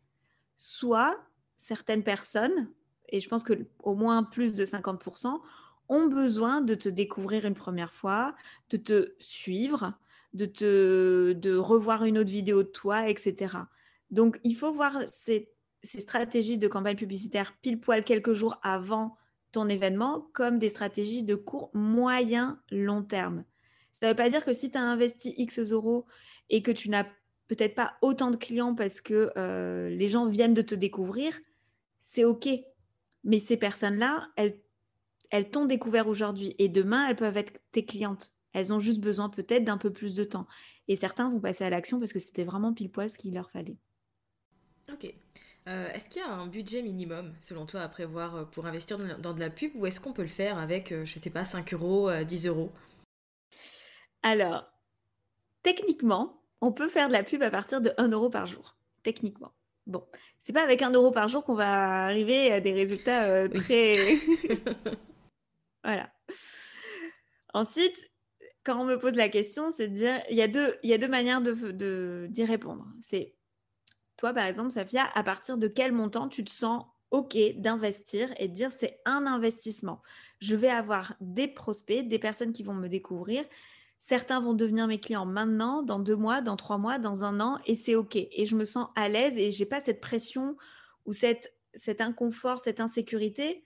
Soit 0.56 1.18
certaines 1.56 2.04
personnes, 2.04 2.70
et 3.08 3.20
je 3.20 3.28
pense 3.28 3.42
que 3.42 3.54
au 3.82 3.94
moins 3.94 4.22
plus 4.22 4.54
de 4.54 4.64
50%, 4.64 5.40
ont 5.88 6.06
besoin 6.06 6.60
de 6.60 6.74
te 6.74 6.88
découvrir 6.88 7.44
une 7.44 7.54
première 7.54 7.92
fois, 7.92 8.34
de 8.70 8.76
te 8.76 9.12
suivre, 9.18 9.94
de 10.32 10.46
te 10.46 11.32
de 11.32 11.56
revoir 11.56 12.04
une 12.04 12.18
autre 12.18 12.30
vidéo 12.30 12.62
de 12.62 12.68
toi, 12.68 13.08
etc. 13.08 13.56
Donc 14.10 14.40
il 14.44 14.54
faut 14.56 14.72
voir 14.72 14.98
ces, 15.10 15.50
ces 15.82 16.00
stratégies 16.00 16.58
de 16.58 16.68
campagne 16.68 16.96
publicitaire 16.96 17.54
pile 17.60 17.80
poil 17.80 18.04
quelques 18.04 18.32
jours 18.32 18.58
avant 18.62 19.16
ton 19.54 19.68
événement 19.68 20.28
comme 20.32 20.58
des 20.58 20.68
stratégies 20.68 21.22
de 21.22 21.36
court, 21.36 21.70
moyen, 21.74 22.60
long 22.70 23.02
terme. 23.02 23.44
Ça 23.92 24.06
ne 24.06 24.10
veut 24.10 24.16
pas 24.16 24.28
dire 24.28 24.44
que 24.44 24.52
si 24.52 24.72
tu 24.72 24.76
as 24.76 24.82
investi 24.82 25.32
X 25.38 25.60
euros 25.60 26.06
et 26.50 26.60
que 26.60 26.72
tu 26.72 26.90
n'as 26.90 27.04
peut-être 27.46 27.76
pas 27.76 27.94
autant 28.02 28.30
de 28.30 28.36
clients 28.36 28.74
parce 28.74 29.00
que 29.00 29.30
euh, 29.36 29.88
les 29.90 30.08
gens 30.08 30.26
viennent 30.26 30.54
de 30.54 30.62
te 30.62 30.74
découvrir, 30.74 31.38
c'est 32.02 32.24
OK. 32.24 32.48
Mais 33.22 33.38
ces 33.38 33.56
personnes-là, 33.56 34.28
elles, 34.34 34.60
elles 35.30 35.48
t'ont 35.48 35.66
découvert 35.66 36.08
aujourd'hui 36.08 36.56
et 36.58 36.68
demain, 36.68 37.08
elles 37.08 37.16
peuvent 37.16 37.36
être 37.36 37.60
tes 37.70 37.84
clientes. 37.84 38.34
Elles 38.54 38.72
ont 38.72 38.80
juste 38.80 39.00
besoin 39.00 39.28
peut-être 39.28 39.64
d'un 39.64 39.78
peu 39.78 39.92
plus 39.92 40.16
de 40.16 40.24
temps. 40.24 40.48
Et 40.88 40.96
certains 40.96 41.30
vont 41.30 41.40
passer 41.40 41.62
à 41.62 41.70
l'action 41.70 42.00
parce 42.00 42.12
que 42.12 42.18
c'était 42.18 42.44
vraiment 42.44 42.74
pile 42.74 42.90
poil 42.90 43.08
ce 43.08 43.18
qu'il 43.18 43.34
leur 43.34 43.50
fallait. 43.52 43.76
Ok. 44.92 45.14
Euh, 45.66 45.88
est-ce 45.92 46.10
qu'il 46.10 46.20
y 46.20 46.24
a 46.24 46.30
un 46.30 46.46
budget 46.46 46.82
minimum, 46.82 47.34
selon 47.40 47.64
toi, 47.64 47.80
à 47.80 47.88
prévoir 47.88 48.36
euh, 48.36 48.44
pour 48.44 48.66
investir 48.66 48.98
dans 48.98 49.32
de 49.32 49.40
la 49.40 49.48
pub 49.48 49.72
ou 49.76 49.86
est-ce 49.86 49.98
qu'on 49.98 50.12
peut 50.12 50.22
le 50.22 50.28
faire 50.28 50.58
avec, 50.58 50.92
euh, 50.92 51.04
je 51.06 51.18
ne 51.18 51.22
sais 51.22 51.30
pas, 51.30 51.44
5 51.44 51.72
euros, 51.72 52.10
10 52.22 52.46
euros? 52.46 52.70
Alors, 54.22 54.66
techniquement, 55.62 56.42
on 56.60 56.72
peut 56.72 56.88
faire 56.88 57.08
de 57.08 57.14
la 57.14 57.22
pub 57.22 57.42
à 57.42 57.50
partir 57.50 57.80
de 57.80 57.92
1 57.96 58.08
euro 58.08 58.28
par 58.28 58.46
jour. 58.46 58.76
Techniquement. 59.02 59.52
Bon, 59.86 60.06
c'est 60.40 60.52
pas 60.52 60.62
avec 60.62 60.82
1 60.82 60.92
euro 60.92 61.10
par 61.10 61.28
jour 61.28 61.44
qu'on 61.44 61.54
va 61.54 62.04
arriver 62.04 62.52
à 62.52 62.60
des 62.60 62.72
résultats 62.72 63.48
très. 63.48 64.18
voilà. 65.84 66.10
Ensuite, 67.52 68.10
quand 68.64 68.80
on 68.80 68.84
me 68.84 68.98
pose 68.98 69.14
la 69.14 69.28
question, 69.28 69.70
c'est 69.70 69.88
de 69.88 69.94
dire 69.94 70.22
il 70.30 70.36
y 70.36 70.42
a 70.42 70.48
deux, 70.48 70.78
il 70.82 70.90
y 70.90 70.94
a 70.94 70.98
deux 70.98 71.08
manières 71.08 71.42
d'y 71.42 71.72
de, 71.72 72.26
d'y 72.30 72.44
répondre. 72.44 72.86
C'est 73.02 73.34
toi, 74.16 74.32
par 74.32 74.46
exemple, 74.46 74.70
Safia, 74.70 75.04
à 75.14 75.22
partir 75.22 75.58
de 75.58 75.68
quel 75.68 75.92
montant 75.92 76.28
tu 76.28 76.44
te 76.44 76.50
sens 76.50 76.84
OK 77.10 77.36
d'investir 77.56 78.32
et 78.38 78.48
de 78.48 78.52
dire 78.52 78.72
c'est 78.72 79.00
un 79.04 79.26
investissement? 79.26 80.02
Je 80.40 80.56
vais 80.56 80.68
avoir 80.68 81.14
des 81.20 81.48
prospects, 81.48 82.06
des 82.06 82.18
personnes 82.18 82.52
qui 82.52 82.62
vont 82.62 82.74
me 82.74 82.88
découvrir. 82.88 83.44
Certains 83.98 84.40
vont 84.40 84.54
devenir 84.54 84.86
mes 84.86 85.00
clients 85.00 85.26
maintenant, 85.26 85.82
dans 85.82 85.98
deux 85.98 86.16
mois, 86.16 86.42
dans 86.42 86.56
trois 86.56 86.78
mois, 86.78 86.98
dans 86.98 87.24
un 87.24 87.40
an, 87.40 87.58
et 87.66 87.74
c'est 87.74 87.94
OK. 87.94 88.16
Et 88.16 88.44
je 88.46 88.54
me 88.54 88.64
sens 88.64 88.88
à 88.96 89.08
l'aise 89.08 89.38
et 89.38 89.50
je 89.50 89.60
n'ai 89.60 89.66
pas 89.66 89.80
cette 89.80 90.00
pression 90.00 90.56
ou 91.06 91.12
cette, 91.12 91.54
cet 91.74 92.00
inconfort, 92.00 92.58
cette 92.58 92.80
insécurité 92.80 93.64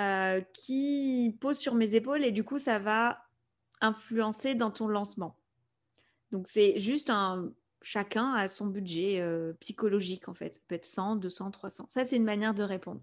euh, 0.00 0.40
qui 0.54 1.36
pose 1.40 1.58
sur 1.58 1.74
mes 1.74 1.94
épaules 1.94 2.24
et 2.24 2.32
du 2.32 2.44
coup, 2.44 2.58
ça 2.58 2.78
va 2.78 3.24
influencer 3.80 4.54
dans 4.54 4.70
ton 4.70 4.88
lancement. 4.88 5.36
Donc, 6.32 6.48
c'est 6.48 6.80
juste 6.80 7.10
un, 7.10 7.52
chacun 7.84 8.32
a 8.32 8.48
son 8.48 8.66
budget 8.66 9.20
euh, 9.20 9.52
psychologique, 9.60 10.28
en 10.28 10.34
fait. 10.34 10.54
Ça 10.54 10.60
peut 10.66 10.74
être 10.74 10.86
100, 10.86 11.16
200, 11.16 11.50
300. 11.50 11.84
Ça, 11.88 12.04
c'est 12.04 12.16
une 12.16 12.24
manière 12.24 12.54
de 12.54 12.62
répondre. 12.62 13.02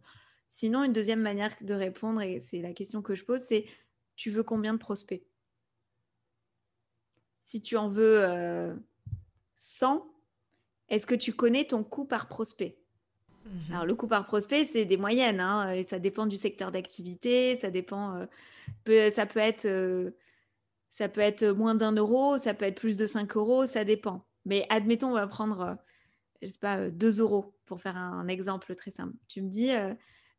Sinon, 0.49 0.83
une 0.83 0.91
deuxième 0.91 1.21
manière 1.21 1.55
de 1.61 1.73
répondre, 1.73 2.21
et 2.21 2.39
c'est 2.39 2.61
la 2.61 2.73
question 2.73 3.01
que 3.01 3.13
je 3.15 3.23
pose, 3.23 3.41
c'est 3.41 3.65
tu 4.15 4.31
veux 4.31 4.43
combien 4.43 4.73
de 4.73 4.79
prospects? 4.79 5.23
Si 7.41 7.61
tu 7.61 7.77
en 7.77 7.89
veux 7.89 8.25
100, 9.55 9.95
euh, 9.95 9.99
est-ce 10.89 11.05
que 11.05 11.15
tu 11.15 11.33
connais 11.33 11.65
ton 11.65 11.83
coût 11.83 12.05
par 12.05 12.27
prospect? 12.27 12.77
Mhm. 13.45 13.73
Alors, 13.73 13.85
le 13.85 13.95
coût 13.95 14.07
par 14.07 14.25
prospect, 14.25 14.65
c'est 14.65 14.85
des 14.85 14.97
moyennes. 14.97 15.39
Hein, 15.39 15.71
et 15.73 15.85
ça 15.85 15.99
dépend 15.99 16.25
du 16.25 16.37
secteur 16.37 16.71
d'activité, 16.71 17.55
ça 17.55 17.69
dépend. 17.69 18.27
Euh, 18.87 19.09
ça 19.11 19.25
peut 19.25 19.39
être. 19.39 19.67
ça 20.89 21.07
peut 21.07 21.21
être 21.21 21.45
moins 21.45 21.75
d'un 21.75 21.91
euro, 21.91 22.37
ça 22.39 22.53
peut 22.55 22.65
être 22.65 22.79
plus 22.79 22.97
de 22.97 23.05
5 23.05 23.37
euros, 23.37 23.67
ça 23.67 23.85
dépend. 23.85 24.25
Mais 24.45 24.65
admettons, 24.69 25.09
on 25.09 25.13
va 25.13 25.27
prendre, 25.27 25.61
euh, 25.61 25.75
je 26.41 26.47
sais 26.47 26.59
pas, 26.59 26.89
2 26.89 27.19
euh, 27.19 27.23
euros 27.23 27.55
pour 27.65 27.81
faire 27.81 27.97
un, 27.97 28.27
exemple 28.27 28.73
très 28.75 28.91
simple. 28.91 29.13
Tu 29.27 29.41
me 29.41 29.49
dis, 29.49 29.71
euh, 29.71 29.93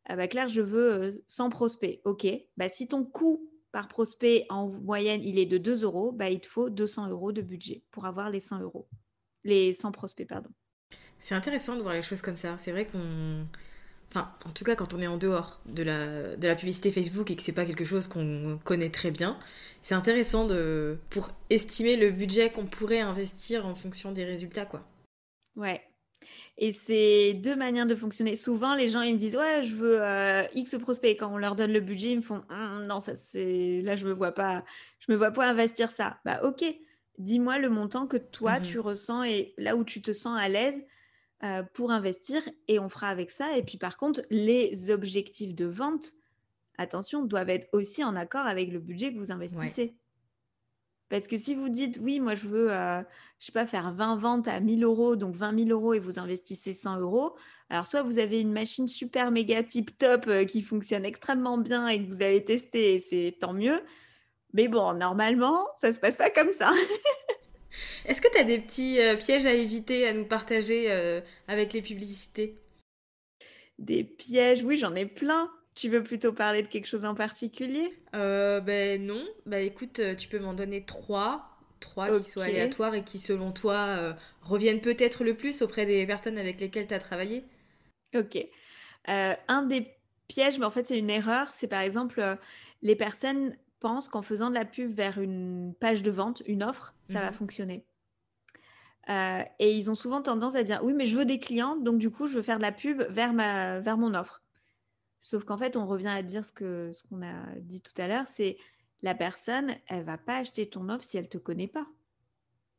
ah 0.05 0.15
bah 0.15 0.27
Claire, 0.27 0.47
je 0.47 0.61
veux 0.61 1.23
100 1.27 1.49
prospects. 1.49 2.01
OK. 2.05 2.27
Bah, 2.57 2.69
si 2.69 2.87
ton 2.87 3.05
coût 3.05 3.49
par 3.71 3.87
prospect 3.87 4.45
en 4.49 4.67
moyenne, 4.69 5.21
il 5.23 5.39
est 5.39 5.45
de 5.45 5.57
2 5.57 5.83
euros, 5.83 6.11
bah, 6.11 6.29
il 6.29 6.39
te 6.39 6.47
faut 6.47 6.69
200 6.69 7.09
euros 7.09 7.31
de 7.31 7.41
budget 7.41 7.83
pour 7.91 8.05
avoir 8.05 8.29
les 8.29 8.39
100 8.39 8.61
euros. 8.61 8.87
Les 9.43 9.73
100 9.73 9.91
prospects, 9.91 10.27
pardon. 10.27 10.49
C'est 11.19 11.35
intéressant 11.35 11.75
de 11.75 11.81
voir 11.81 11.93
les 11.93 12.01
choses 12.01 12.21
comme 12.21 12.35
ça. 12.35 12.57
C'est 12.59 12.71
vrai 12.71 12.85
qu'on 12.85 13.47
Enfin, 14.15 14.31
en 14.45 14.51
tout 14.51 14.63
cas, 14.63 14.75
quand 14.75 14.93
on 14.93 15.01
est 15.01 15.07
en 15.07 15.17
dehors 15.17 15.59
de 15.65 15.81
la, 15.81 16.35
de 16.35 16.47
la 16.47 16.55
publicité 16.55 16.91
Facebook 16.91 17.31
et 17.31 17.35
que 17.35 17.41
c'est 17.41 17.51
pas 17.51 17.65
quelque 17.65 17.83
chose 17.83 18.07
qu'on 18.07 18.59
connaît 18.63 18.91
très 18.91 19.09
bien, 19.09 19.39
c'est 19.81 19.95
intéressant 19.95 20.45
de, 20.45 20.99
pour 21.09 21.31
estimer 21.49 21.95
le 21.95 22.11
budget 22.11 22.51
qu'on 22.51 22.67
pourrait 22.67 22.99
investir 22.99 23.65
en 23.65 23.73
fonction 23.73 24.11
des 24.11 24.23
résultats, 24.23 24.67
quoi. 24.67 24.83
Ouais. 25.55 25.81
Et 26.59 26.71
c'est 26.71 27.33
deux 27.33 27.55
manières 27.55 27.87
de 27.87 27.95
fonctionner. 27.95 28.35
Souvent, 28.35 28.75
les 28.75 28.87
gens, 28.87 29.01
ils 29.01 29.13
me 29.13 29.17
disent, 29.17 29.35
ouais, 29.35 29.63
je 29.63 29.75
veux 29.75 29.99
euh, 29.99 30.43
X 30.53 30.77
prospect. 30.77 31.15
Quand 31.15 31.33
on 31.33 31.37
leur 31.37 31.55
donne 31.55 31.73
le 31.73 31.81
budget, 31.81 32.11
ils 32.11 32.17
me 32.17 32.21
font, 32.21 32.43
hum, 32.51 32.85
non, 32.85 32.99
ça, 32.99 33.15
c'est, 33.15 33.81
là, 33.81 33.95
je 33.95 34.05
me 34.05 34.13
vois 34.13 34.31
pas, 34.31 34.63
je 34.99 35.11
me 35.11 35.17
vois 35.17 35.31
pas 35.31 35.49
investir 35.49 35.89
ça. 35.89 36.19
Bah, 36.23 36.39
ok. 36.43 36.63
Dis-moi 37.17 37.57
le 37.57 37.69
montant 37.69 38.05
que 38.05 38.17
toi, 38.17 38.59
mmh 38.59 38.61
tu 38.61 38.79
ressens 38.79 39.23
et 39.23 39.55
là 39.57 39.75
où 39.75 39.83
tu 39.83 40.03
te 40.03 40.13
sens 40.13 40.39
à 40.39 40.49
l'aise 40.49 40.83
euh, 41.43 41.63
pour 41.73 41.91
investir 41.91 42.41
et 42.67 42.79
on 42.79 42.89
fera 42.89 43.07
avec 43.07 43.31
ça. 43.31 43.57
Et 43.57 43.63
puis 43.63 43.77
par 43.77 43.97
contre, 43.97 44.21
les 44.29 44.89
objectifs 44.89 45.53
de 45.53 45.65
vente, 45.65 46.13
attention, 46.77 47.25
doivent 47.25 47.49
être 47.49 47.67
aussi 47.73 48.03
en 48.03 48.15
accord 48.15 48.45
avec 48.45 48.71
le 48.71 48.79
budget 48.79 49.13
que 49.13 49.17
vous 49.17 49.31
investissez. 49.31 49.95
Parce 51.09 51.27
que 51.27 51.37
si 51.37 51.53
vous 51.53 51.69
dites, 51.69 51.99
oui, 52.01 52.19
moi 52.19 52.33
je 52.33 52.47
veux, 52.47 52.71
euh, 52.71 53.01
je 53.39 53.45
sais 53.45 53.51
pas, 53.51 53.67
faire 53.67 53.93
20 53.93 54.15
ventes 54.15 54.47
à 54.47 54.59
1000 54.59 54.83
euros, 54.83 55.15
donc 55.15 55.35
20 55.35 55.65
000 55.65 55.69
euros 55.69 55.93
et 55.93 55.99
vous 55.99 56.17
investissez 56.17 56.73
100 56.73 56.99
euros, 57.01 57.35
alors 57.69 57.85
soit 57.85 58.03
vous 58.03 58.19
avez 58.19 58.39
une 58.39 58.51
machine 58.51 58.87
super 58.87 59.29
méga 59.29 59.63
tip 59.63 59.97
top 59.97 60.25
euh, 60.27 60.45
qui 60.45 60.61
fonctionne 60.61 61.05
extrêmement 61.05 61.57
bien 61.57 61.87
et 61.87 62.03
que 62.03 62.09
vous 62.09 62.21
avez 62.21 62.43
testé, 62.43 62.99
c'est 62.99 63.37
tant 63.39 63.53
mieux. 63.53 63.81
Mais 64.53 64.67
bon, 64.67 64.93
normalement, 64.93 65.67
ça 65.77 65.91
se 65.91 65.99
passe 65.99 66.15
pas 66.15 66.29
comme 66.29 66.51
ça. 66.51 66.71
Est-ce 68.05 68.21
que 68.21 68.31
tu 68.31 68.37
as 68.37 68.43
des 68.43 68.59
petits 68.59 68.99
euh, 69.01 69.15
pièges 69.15 69.45
à 69.45 69.53
éviter, 69.53 70.07
à 70.07 70.13
nous 70.13 70.25
partager 70.25 70.85
euh, 70.89 71.21
avec 71.47 71.73
les 71.73 71.81
publicités? 71.81 72.55
Des 73.79 74.03
pièges, 74.03 74.63
oui, 74.63 74.77
j'en 74.77 74.95
ai 74.95 75.05
plein. 75.05 75.51
Tu 75.75 75.89
veux 75.89 76.03
plutôt 76.03 76.33
parler 76.33 76.61
de 76.61 76.67
quelque 76.67 76.85
chose 76.85 77.05
en 77.05 77.15
particulier? 77.15 77.91
Euh, 78.13 78.59
Ben 78.59 79.03
non. 79.03 79.25
Bah 79.45 79.59
écoute, 79.59 79.99
tu 80.17 80.27
peux 80.27 80.39
m'en 80.39 80.53
donner 80.53 80.85
trois. 80.85 81.49
Trois 81.79 82.17
qui 82.17 82.29
soient 82.29 82.45
aléatoires 82.45 82.95
et 82.95 83.03
qui, 83.03 83.19
selon 83.19 83.51
toi, 83.51 84.15
reviennent 84.41 84.79
peut-être 84.79 85.23
le 85.23 85.35
plus 85.35 85.61
auprès 85.61 85.85
des 85.85 86.05
personnes 86.05 86.37
avec 86.37 86.61
lesquelles 86.61 86.87
tu 86.87 86.93
as 86.93 86.99
travaillé. 86.99 87.43
Ok. 88.15 88.37
un 89.07 89.63
des 89.63 89.87
pièges, 90.27 90.59
mais 90.59 90.65
en 90.65 90.71
fait 90.71 90.85
c'est 90.85 90.97
une 90.97 91.09
erreur, 91.09 91.47
c'est 91.47 91.67
par 91.67 91.81
exemple 91.81 92.37
les 92.81 92.95
personnes 92.95 93.57
pense 93.83 94.07
qu'en 94.07 94.21
faisant 94.21 94.49
de 94.49 94.55
la 94.55 94.63
pub 94.63 94.93
vers 94.93 95.17
une 95.19 95.75
page 95.77 96.03
de 96.03 96.09
vente, 96.09 96.41
une 96.45 96.63
offre, 96.63 96.95
ça 97.09 97.19
va 97.19 97.31
mmh 97.31 97.33
fonctionner. 97.33 97.85
Euh, 99.09 99.43
et 99.59 99.73
ils 99.73 99.91
ont 99.91 99.95
souvent 99.95 100.21
tendance 100.21 100.55
à 100.55 100.63
dire 100.63 100.79
oui, 100.83 100.93
mais 100.93 101.03
je 101.03 101.17
veux 101.17 101.25
des 101.25 101.37
clients, 101.37 101.75
donc 101.75 101.97
du 101.97 102.09
coup, 102.09 102.25
je 102.25 102.35
veux 102.35 102.41
faire 102.41 102.59
de 102.59 102.61
la 102.61 102.71
pub 102.71 103.01
vers, 103.09 103.33
ma, 103.33 103.81
vers 103.81 103.97
mon 103.97 104.13
offre. 104.13 104.41
Sauf 105.19 105.43
qu'en 105.43 105.57
fait, 105.57 105.75
on 105.75 105.85
revient 105.85 106.07
à 106.07 106.23
dire 106.23 106.45
ce 106.45 106.53
qu'on 106.53 106.93
ce 106.93 107.03
qu'on 107.09 107.21
a 107.21 107.55
dit 107.59 107.81
tout 107.81 108.01
à 108.01 108.07
l'heure, 108.07 108.25
c'est 108.25 108.55
la 109.01 109.15
personne, 109.15 109.75
elle 109.87 110.05
va 110.05 110.17
pas 110.17 110.37
acheter 110.37 110.69
ton 110.69 110.87
offre 110.87 111.03
si 111.03 111.17
elle 111.17 111.27
te 111.27 111.37
connaît 111.37 111.67
pas. 111.67 111.85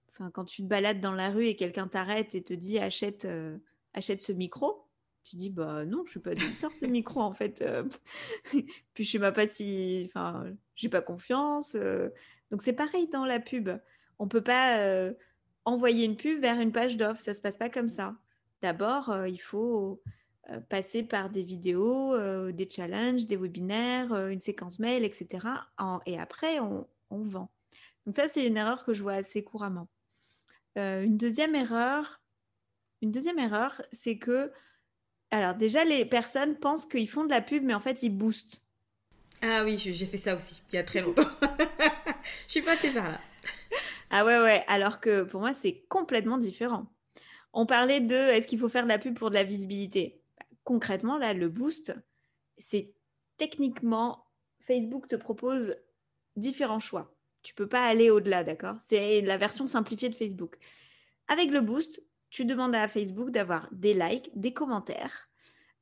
Enfin, 0.09 0.31
quand 0.31 0.47
tu 0.47 0.63
te 0.63 0.67
balades 0.67 1.01
dans 1.01 1.13
la 1.13 1.29
rue 1.29 1.49
et 1.49 1.57
quelqu'un 1.57 1.87
t'arrête 1.87 2.35
et 2.35 2.43
te 2.43 2.55
dit 2.55 2.79
achète, 2.79 3.27
euh, 3.27 3.59
achète 3.93 4.23
ce 4.23 4.33
micro, 4.33 4.84
Tu 5.25 5.37
dis, 5.37 5.49
bah 5.49 5.87
non, 5.87 6.03
je 6.05 6.11
suis 6.11 6.21
pas 6.21 6.37
sors 6.53 6.75
ce 6.75 6.85
micro 6.85 7.21
en 7.21 7.33
fait. 7.33 7.63
Euh, 7.63 7.85
puis 8.95 9.05
je 9.05 9.11
sais 9.11 9.19
pas 9.19 9.49
si. 9.49 10.05
Enfin, 10.07 10.45
j'ai 10.77 10.91
pas 10.91 11.01
confiance. 11.01 11.75
Euh. 11.75 12.11
Donc 12.51 12.61
c'est 12.63 12.75
pareil 12.75 13.09
dans 13.09 13.25
la 13.25 13.41
pub. 13.41 13.71
On 14.19 14.29
peut 14.29 14.43
pas 14.43 14.79
euh, 14.81 15.15
envoyer 15.65 16.05
une 16.05 16.17
pub 16.17 16.41
vers 16.41 16.61
une 16.61 16.73
page 16.73 16.99
d'offre. 16.99 17.23
Ça 17.23 17.33
se 17.33 17.41
passe 17.41 17.57
pas 17.57 17.71
comme 17.71 17.89
ça. 17.89 18.15
D'abord, 18.61 19.27
il 19.27 19.41
faut 19.41 20.03
passer 20.69 21.03
par 21.03 21.31
des 21.31 21.43
vidéos, 21.43 22.17
des 22.53 22.69
challenges, 22.69 23.27
des 23.27 23.37
webinaires, 23.37 24.15
une 24.29 24.41
séquence 24.41 24.79
mail, 24.79 25.05
etc. 25.05 25.47
et 26.07 26.19
après, 26.19 26.61
on, 26.61 26.87
on, 27.11 27.23
vend. 27.25 27.51
Donc 28.07 28.15
ça, 28.15 28.29
c'est 28.29 28.47
une 28.47 28.57
erreur 28.57 28.85
que 28.85 28.95
je 28.95 29.03
vois 29.03 29.15
assez 29.15 29.43
couramment. 29.43 29.89
une 30.77 31.19
deuxième 31.19 31.55
erreur, 31.55 32.23
une 33.03 33.11
deuxième 33.11 33.39
erreur, 33.39 33.83
c'est 33.93 34.17
que 34.17 34.51
alors 35.35 35.55
déjà, 35.57 35.85
les 35.85 36.05
personnes 36.05 36.57
pensent 36.57 36.87
qu'ils 36.87 37.09
font 37.09 37.25
de 37.25 37.31
la 37.31 37.41
pub, 37.41 37.65
mais 37.65 37.75
en 37.75 37.81
fait, 37.81 38.05
ils 38.05 38.11
boostent. 38.11 38.63
Ah 39.43 39.65
oui, 39.65 39.77
j'ai 39.77 40.07
fait 40.07 40.17
ça 40.17 40.37
aussi, 40.37 40.63
il 40.73 40.77
y 40.77 40.79
a 40.79 40.85
très 40.85 41.01
longtemps. 41.01 41.29
je 42.47 42.53
suis 42.53 42.63
passée 42.63 42.91
par 42.91 43.11
là. 43.11 43.21
Ah 44.11 44.25
ouais, 44.25 44.39
ouais, 44.39 44.65
alors 44.69 45.01
que 45.01 45.25
pour 45.25 45.41
moi, 45.41 45.53
c'est 45.53 45.85
complètement 45.89 46.39
différent. 46.39 46.87
On 47.53 47.67
parlait 47.67 48.01
de 48.01 48.15
est-ce 48.15 48.47
qu'il 48.47 48.61
faut 48.61 48.69
faire 48.69 48.85
de 48.85 48.89
la 48.89 48.99
pub 48.99 49.19
pour 49.19 49.31
de 49.31 49.35
la 49.35 49.43
visibilité? 49.43 50.23
Concrètement, 50.63 51.19
là, 51.19 51.35
le 51.35 51.49
boost, 51.49 51.93
c'est 52.57 52.95
techniquement, 53.37 54.25
Facebook 54.61 55.09
te 55.09 55.17
propose 55.17 55.77
différents 56.37 56.81
choix. 56.81 57.13
Tu 57.43 57.55
peux 57.55 57.69
pas 57.69 57.85
aller 57.85 58.09
au-delà, 58.09 58.45
d'accord? 58.45 58.77
C'est 58.79 59.21
la 59.21 59.37
version 59.37 59.67
simplifiée 59.67 60.09
de 60.09 60.15
Facebook. 60.15 60.57
Avec 61.27 61.51
le 61.51 61.61
boost, 61.61 62.03
tu 62.35 62.45
demandes 62.45 62.75
à 62.75 62.89
Facebook 62.89 63.31
d'avoir 63.31 63.69
des 63.71 63.95
likes, 63.95 64.29
des 64.35 64.53
commentaires, 64.53 65.31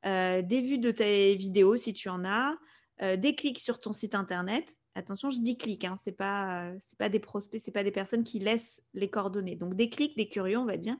euh, 0.05 0.43
des 0.43 0.61
vues 0.61 0.77
de 0.77 0.91
tes 0.91 1.33
vidéos 1.33 1.77
si 1.77 1.93
tu 1.93 2.09
en 2.09 2.23
as, 2.25 2.55
euh, 3.01 3.17
des 3.17 3.33
clics 3.33 3.57
sur 3.57 3.79
ton 3.79 3.91
site 3.91 4.13
internet. 4.13 4.77
Attention, 4.93 5.31
je 5.31 5.39
dis 5.39 5.57
clics, 5.57 5.83
hein, 5.83 5.95
ce 5.97 6.11
n'est 6.11 6.15
pas, 6.15 6.71
pas 6.99 7.09
des 7.09 7.19
prospects, 7.19 7.59
ce 7.59 7.71
pas 7.71 7.83
des 7.83 7.91
personnes 7.91 8.23
qui 8.23 8.37
laissent 8.37 8.83
les 8.93 9.09
coordonnées. 9.09 9.55
Donc 9.55 9.73
des 9.73 9.89
clics, 9.89 10.15
des 10.15 10.29
curieux, 10.29 10.59
on 10.59 10.65
va 10.65 10.77
dire, 10.77 10.95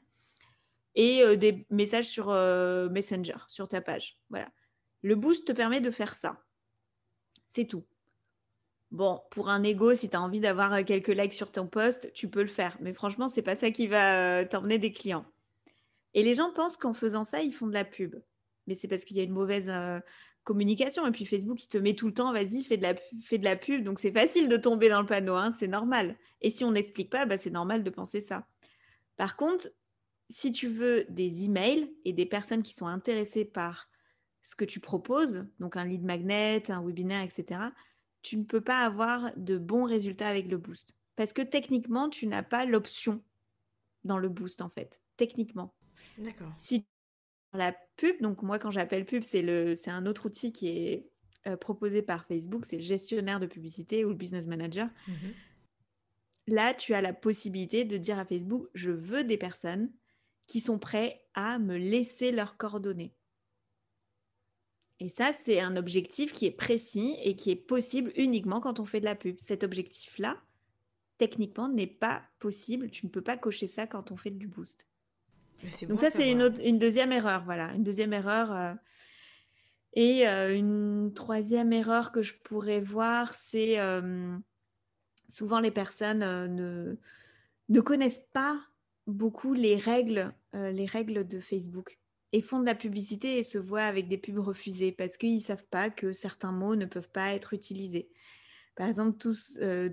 et 0.96 1.22
euh, 1.22 1.36
des 1.36 1.64
messages 1.70 2.08
sur 2.08 2.32
Messenger, 2.90 3.36
sur 3.46 3.68
ta 3.68 3.80
page. 3.80 4.18
Voilà. 4.30 4.48
Le 5.02 5.14
boost 5.14 5.46
te 5.46 5.52
permet 5.52 5.80
de 5.80 5.92
faire 5.92 6.16
ça. 6.16 6.42
C'est 7.46 7.66
tout. 7.66 7.86
Bon, 8.90 9.22
pour 9.30 9.50
un 9.50 9.62
ego, 9.62 9.94
si 9.94 10.10
tu 10.10 10.16
as 10.16 10.20
envie 10.20 10.40
d'avoir 10.40 10.84
quelques 10.84 11.06
likes 11.06 11.32
sur 11.32 11.52
ton 11.52 11.68
post, 11.68 12.12
tu 12.12 12.28
peux 12.28 12.42
le 12.42 12.48
faire. 12.48 12.76
Mais 12.80 12.92
franchement, 12.92 13.28
c'est 13.28 13.42
pas 13.42 13.54
ça 13.54 13.70
qui 13.70 13.86
va 13.86 14.44
t'emmener 14.46 14.80
des 14.80 14.90
clients. 14.90 15.24
Et 16.14 16.22
les 16.22 16.34
gens 16.34 16.52
pensent 16.52 16.76
qu'en 16.76 16.94
faisant 16.94 17.24
ça, 17.24 17.42
ils 17.42 17.52
font 17.52 17.66
de 17.66 17.74
la 17.74 17.84
pub. 17.84 18.16
Mais 18.66 18.74
c'est 18.74 18.88
parce 18.88 19.04
qu'il 19.04 19.16
y 19.16 19.20
a 19.20 19.24
une 19.24 19.32
mauvaise 19.32 19.68
euh, 19.68 20.00
communication. 20.44 21.06
Et 21.06 21.10
puis 21.10 21.26
Facebook, 21.26 21.62
il 21.62 21.68
te 21.68 21.78
met 21.78 21.94
tout 21.94 22.06
le 22.06 22.14
temps, 22.14 22.32
vas-y, 22.32 22.62
fais 22.62 22.76
de 22.76 22.82
la, 22.82 22.94
fais 23.20 23.38
de 23.38 23.44
la 23.44 23.56
pub. 23.56 23.82
Donc 23.84 23.98
c'est 23.98 24.12
facile 24.12 24.48
de 24.48 24.56
tomber 24.56 24.88
dans 24.88 25.00
le 25.00 25.06
panneau, 25.06 25.34
hein, 25.34 25.50
c'est 25.52 25.68
normal. 25.68 26.16
Et 26.40 26.50
si 26.50 26.64
on 26.64 26.72
n'explique 26.72 27.10
pas, 27.10 27.26
bah, 27.26 27.36
c'est 27.36 27.50
normal 27.50 27.82
de 27.82 27.90
penser 27.90 28.20
ça. 28.20 28.46
Par 29.16 29.36
contre, 29.36 29.68
si 30.30 30.52
tu 30.52 30.68
veux 30.68 31.04
des 31.08 31.44
emails 31.44 31.92
et 32.04 32.12
des 32.12 32.26
personnes 32.26 32.62
qui 32.62 32.72
sont 32.72 32.86
intéressées 32.86 33.44
par 33.44 33.88
ce 34.42 34.54
que 34.54 34.64
tu 34.64 34.80
proposes, 34.80 35.46
donc 35.58 35.76
un 35.76 35.84
lead 35.84 36.04
magnet, 36.04 36.70
un 36.70 36.82
webinaire, 36.82 37.22
etc., 37.22 37.60
tu 38.22 38.38
ne 38.38 38.44
peux 38.44 38.60
pas 38.60 38.84
avoir 38.84 39.32
de 39.36 39.58
bons 39.58 39.84
résultats 39.84 40.28
avec 40.28 40.48
le 40.48 40.56
boost. 40.56 40.96
Parce 41.16 41.32
que 41.32 41.42
techniquement, 41.42 42.08
tu 42.08 42.26
n'as 42.26 42.42
pas 42.42 42.64
l'option 42.64 43.22
dans 44.04 44.18
le 44.18 44.28
boost, 44.28 44.62
en 44.62 44.70
fait. 44.70 45.00
Techniquement. 45.16 45.74
D'accord. 46.18 46.52
Si 46.58 46.86
la 47.52 47.74
pub, 47.96 48.20
donc 48.20 48.42
moi 48.42 48.58
quand 48.58 48.70
j'appelle 48.70 49.04
pub, 49.04 49.22
c'est 49.22 49.42
le, 49.42 49.74
c'est 49.74 49.90
un 49.90 50.06
autre 50.06 50.26
outil 50.26 50.52
qui 50.52 50.68
est 50.68 51.08
euh, 51.46 51.56
proposé 51.56 52.02
par 52.02 52.26
Facebook, 52.26 52.64
c'est 52.64 52.76
le 52.76 52.82
gestionnaire 52.82 53.40
de 53.40 53.46
publicité 53.46 54.04
ou 54.04 54.08
le 54.08 54.14
business 54.14 54.46
manager. 54.46 54.88
Mhm. 55.08 55.34
Là, 56.46 56.74
tu 56.74 56.94
as 56.94 57.00
la 57.00 57.12
possibilité 57.12 57.84
de 57.84 57.96
dire 57.96 58.18
à 58.18 58.24
Facebook, 58.24 58.68
je 58.74 58.90
veux 58.90 59.24
des 59.24 59.38
personnes 59.38 59.90
qui 60.46 60.60
sont 60.60 60.78
prêtes 60.78 61.18
à 61.34 61.58
me 61.58 61.76
laisser 61.76 62.32
leurs 62.32 62.56
coordonnées. 62.56 63.14
Et 65.00 65.08
ça, 65.08 65.32
c'est 65.32 65.60
un 65.60 65.76
objectif 65.76 66.32
qui 66.32 66.46
est 66.46 66.50
précis 66.50 67.16
et 67.22 67.34
qui 67.34 67.50
est 67.50 67.56
possible 67.56 68.12
uniquement 68.16 68.60
quand 68.60 68.78
on 68.80 68.84
fait 68.84 69.00
de 69.00 69.04
la 69.04 69.16
pub. 69.16 69.36
Cet 69.38 69.64
objectif-là, 69.64 70.40
techniquement, 71.18 71.68
n'est 71.68 71.86
pas 71.86 72.22
possible. 72.38 72.90
Tu 72.90 73.06
ne 73.06 73.10
peux 73.10 73.22
pas 73.22 73.36
cocher 73.36 73.66
ça 73.66 73.86
quand 73.86 74.12
on 74.12 74.16
fait 74.16 74.30
du 74.30 74.46
boost. 74.46 74.86
Donc 75.88 76.00
ça, 76.00 76.10
c'est 76.10 76.30
une, 76.30 76.52
une, 76.62 76.78
deuxième 76.78 77.12
erreur, 77.12 77.44
voilà, 77.44 77.72
une 77.74 77.82
deuxième 77.82 78.12
erreur. 78.12 78.52
Euh. 78.52 78.74
Et 79.94 80.26
euh, 80.26 80.54
une 80.54 81.12
troisième 81.14 81.72
erreur 81.72 82.12
que 82.12 82.22
je 82.22 82.34
pourrais 82.42 82.80
voir, 82.80 83.32
c'est 83.32 83.78
euh, 83.78 84.36
souvent 85.28 85.60
les 85.60 85.70
personnes 85.70 86.18
ne, 86.18 86.96
ne 87.68 87.80
connaissent 87.80 88.26
pas 88.32 88.60
beaucoup 89.06 89.54
les 89.54 89.76
règles, 89.76 90.32
les 90.52 90.86
règles 90.86 91.26
de 91.28 91.38
Facebook 91.38 91.98
et 92.32 92.40
font 92.40 92.58
de 92.58 92.66
la 92.66 92.74
publicité 92.74 93.38
et 93.38 93.42
se 93.42 93.58
voient 93.58 93.82
avec 93.82 94.08
des 94.08 94.18
pubs 94.18 94.38
refusées 94.38 94.92
parce 94.92 95.16
qu'ils 95.16 95.36
ne 95.36 95.40
savent 95.40 95.66
pas 95.66 95.90
que 95.90 96.10
certains 96.10 96.52
mots 96.52 96.74
ne 96.74 96.86
peuvent 96.86 97.10
pas 97.10 97.34
être 97.34 97.52
utilisés. 97.52 98.08
Par 98.76 98.88
exemple, 98.88 99.18
tout, 99.18 99.34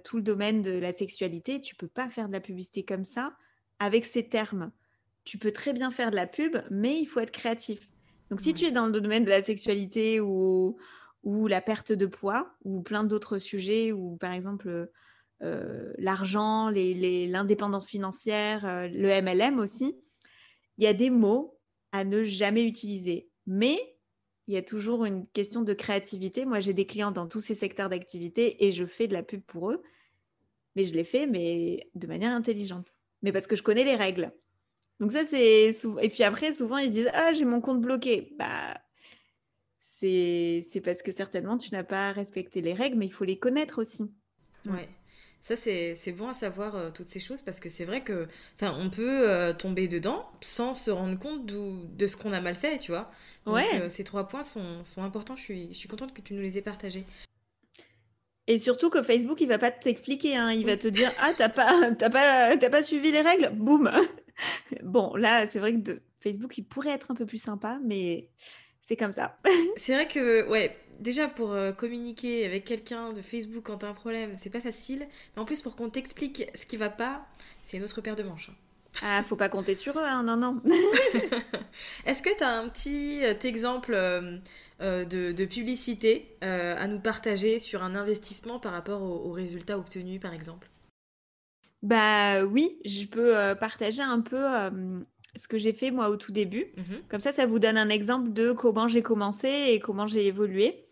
tout 0.03 0.17
le 0.17 0.23
domaine 0.23 0.61
de 0.61 0.71
la 0.71 0.93
sexualité, 0.93 1.61
tu 1.61 1.75
peux 1.75 1.89
pas 1.89 2.09
faire 2.09 2.27
de 2.29 2.33
la 2.33 2.39
publicité 2.39 2.83
comme 2.83 3.05
ça 3.05 3.35
avec 3.79 4.05
ces 4.05 4.29
termes 4.29 4.71
tu 5.23 5.37
peux 5.37 5.51
très 5.51 5.73
bien 5.73 5.91
faire 5.91 6.11
de 6.11 6.15
la 6.15 6.27
pub, 6.27 6.57
mais 6.69 6.99
il 6.99 7.05
faut 7.05 7.19
être 7.19 7.31
créatif. 7.31 7.89
Donc, 8.29 8.41
si 8.41 8.53
tu 8.53 8.65
es 8.65 8.71
dans 8.71 8.87
le 8.87 9.01
domaine 9.01 9.25
de 9.25 9.29
la 9.29 9.41
sexualité 9.41 10.19
ou, 10.19 10.77
ou 11.23 11.47
la 11.47 11.61
perte 11.61 11.91
de 11.91 12.05
poids 12.05 12.55
ou 12.63 12.81
plein 12.81 13.03
d'autres 13.03 13.39
sujets, 13.39 13.91
ou 13.91 14.15
par 14.17 14.31
exemple 14.33 14.89
euh, 15.43 15.93
l'argent, 15.97 16.69
l'indépendance 16.69 17.87
financière, 17.87 18.65
euh, 18.65 18.87
le 18.87 19.21
MLM 19.21 19.59
aussi, 19.59 19.97
il 20.77 20.83
y 20.83 20.87
a 20.87 20.93
des 20.93 21.09
mots 21.09 21.57
à 21.91 22.03
ne 22.03 22.23
jamais 22.23 22.63
utiliser. 22.63 23.29
Mais 23.47 23.79
il 24.47 24.53
y 24.53 24.57
a 24.57 24.61
toujours 24.61 25.05
une 25.05 25.27
question 25.27 25.61
de 25.61 25.73
créativité. 25.73 26.45
Moi, 26.45 26.59
j'ai 26.59 26.73
des 26.73 26.85
clients 26.85 27.11
dans 27.11 27.27
tous 27.27 27.41
ces 27.41 27.55
secteurs 27.55 27.89
d'activité 27.89 28.65
et 28.65 28.71
je 28.71 28.85
fais 28.85 29.07
de 29.07 29.13
la 29.13 29.23
pub 29.23 29.41
pour 29.41 29.71
eux. 29.71 29.81
Mais 30.75 30.83
je 30.83 30.93
l'ai 30.93 31.03
fait, 31.03 31.27
mais 31.27 31.89
de 31.95 32.07
manière 32.07 32.35
intelligente. 32.35 32.93
Mais 33.23 33.31
parce 33.31 33.47
que 33.47 33.55
je 33.55 33.63
connais 33.63 33.83
les 33.83 33.95
règles. 33.95 34.31
Donc 35.01 35.11
ça, 35.11 35.25
c'est 35.25 35.71
souvent... 35.71 35.99
Et 35.99 36.09
puis 36.09 36.21
après, 36.23 36.53
souvent, 36.53 36.77
ils 36.77 36.85
se 36.85 36.91
disent, 36.91 37.09
ah, 37.13 37.33
j'ai 37.33 37.43
mon 37.43 37.59
compte 37.59 37.81
bloqué. 37.81 38.33
Bah, 38.37 38.79
c'est 39.99 40.81
parce 40.85 41.01
que 41.01 41.11
certainement, 41.11 41.57
tu 41.57 41.71
n'as 41.71 41.83
pas 41.83 42.11
respecté 42.11 42.61
les 42.61 42.73
règles, 42.73 42.97
mais 42.97 43.07
il 43.07 43.11
faut 43.11 43.23
les 43.25 43.39
connaître 43.39 43.81
aussi. 43.81 44.03
Ouais. 44.65 44.87
Ça, 45.41 45.55
c'est 45.55 46.11
bon 46.15 46.29
à 46.29 46.35
savoir 46.35 46.75
euh, 46.75 46.89
toutes 46.91 47.07
ces 47.07 47.19
choses 47.19 47.41
parce 47.41 47.59
que 47.59 47.67
c'est 47.67 47.83
vrai 47.83 48.03
que, 48.03 48.27
on 48.61 48.91
peut 48.91 49.27
euh, 49.27 49.53
tomber 49.53 49.87
dedans 49.87 50.29
sans 50.41 50.75
se 50.75 50.91
rendre 50.91 51.17
compte 51.17 51.47
de 51.47 52.07
ce 52.07 52.15
qu'on 52.15 52.31
a 52.31 52.39
mal 52.39 52.53
fait, 52.53 52.77
tu 52.77 52.91
vois. 52.91 53.09
Donc, 53.45 53.55
ouais. 53.55 53.81
Euh, 53.81 53.89
ces 53.89 54.03
trois 54.03 54.27
points 54.27 54.43
sont, 54.43 54.83
sont 54.83 55.01
importants. 55.01 55.35
Je 55.35 55.41
suis, 55.41 55.67
je 55.73 55.79
suis 55.79 55.89
contente 55.89 56.13
que 56.13 56.21
tu 56.21 56.35
nous 56.35 56.41
les 56.41 56.59
aies 56.59 56.61
partagés. 56.61 57.05
Et 58.47 58.57
surtout 58.57 58.89
que 58.89 59.03
Facebook, 59.03 59.39
il 59.41 59.47
va 59.47 59.57
pas 59.57 59.71
t'expliquer. 59.71 60.35
Hein. 60.35 60.51
Il 60.51 60.65
va 60.65 60.77
te 60.77 60.87
dire 60.87 61.11
Ah, 61.19 61.31
t'as 61.37 61.49
pas, 61.49 61.91
pas, 62.09 62.57
pas 62.57 62.83
suivi 62.83 63.11
les 63.11 63.21
règles 63.21 63.51
Boum 63.53 63.91
bon, 64.83 65.15
là, 65.15 65.47
c'est 65.47 65.59
vrai 65.59 65.75
que 65.75 66.01
Facebook, 66.19 66.57
il 66.57 66.63
pourrait 66.63 66.91
être 66.91 67.11
un 67.11 67.15
peu 67.15 67.25
plus 67.25 67.41
sympa, 67.41 67.79
mais 67.83 68.29
c'est 68.83 68.95
comme 68.95 69.13
ça. 69.13 69.37
c'est 69.77 69.93
vrai 69.93 70.07
que, 70.07 70.47
ouais, 70.49 70.75
déjà 70.99 71.27
pour 71.27 71.51
euh, 71.51 71.71
communiquer 71.71 72.45
avec 72.45 72.65
quelqu'un 72.65 73.13
de 73.13 73.21
Facebook 73.21 73.63
quand 73.65 73.77
t'as 73.77 73.89
un 73.89 73.93
problème, 73.93 74.35
c'est 74.39 74.49
pas 74.49 74.61
facile. 74.61 75.07
Mais 75.35 75.41
en 75.41 75.45
plus, 75.45 75.61
pour 75.61 75.75
qu'on 75.75 75.89
t'explique 75.89 76.45
ce 76.55 76.65
qui 76.65 76.77
va 76.77 76.89
pas, 76.89 77.25
c'est 77.65 77.77
une 77.77 77.83
autre 77.83 78.01
paire 78.01 78.15
de 78.15 78.23
manches. 78.23 78.49
Hein. 78.49 78.70
Ah, 79.01 79.23
faut 79.23 79.35
pas 79.35 79.49
compter 79.49 79.75
sur 79.75 79.97
eux, 79.97 80.03
hein, 80.03 80.23
non, 80.23 80.37
non. 80.37 80.61
Est-ce 82.05 82.21
que 82.21 82.35
tu 82.37 82.43
as 82.43 82.59
un 82.59 82.67
petit 82.67 83.23
euh, 83.23 83.33
exemple 83.43 83.93
euh, 83.93 84.39
de, 85.05 85.45
publicité 85.45 86.37
à 86.41 86.87
nous 86.87 86.99
partager 86.99 87.59
sur 87.59 87.83
un 87.83 87.95
investissement 87.95 88.59
par 88.59 88.73
rapport 88.73 89.01
aux 89.01 89.31
résultats 89.31 89.77
obtenus, 89.77 90.19
par 90.19 90.33
exemple? 90.33 90.69
Bah 91.81 92.43
oui, 92.43 92.79
je 92.85 93.05
peux 93.05 93.35
euh, 93.37 93.55
partager 93.55 94.03
un 94.03 94.21
peu 94.21 94.45
ce 95.35 95.47
que 95.47 95.57
j'ai 95.57 95.73
fait 95.73 95.91
moi 95.91 96.09
au 96.09 96.15
tout 96.15 96.31
début. 96.31 96.67
Mmh 96.77 96.95
Comme 97.09 97.19
ça, 97.19 97.31
ça 97.31 97.45
vous 97.45 97.59
donne 97.59 97.77
un 97.77 97.89
exemple 97.89 98.33
de 98.33 98.51
comment 98.51 98.87
j'ai 98.87 99.01
commencé 99.01 99.47
et 99.69 99.79
comment 99.79 100.07
j'ai 100.07 100.27
évolué. 100.27 100.85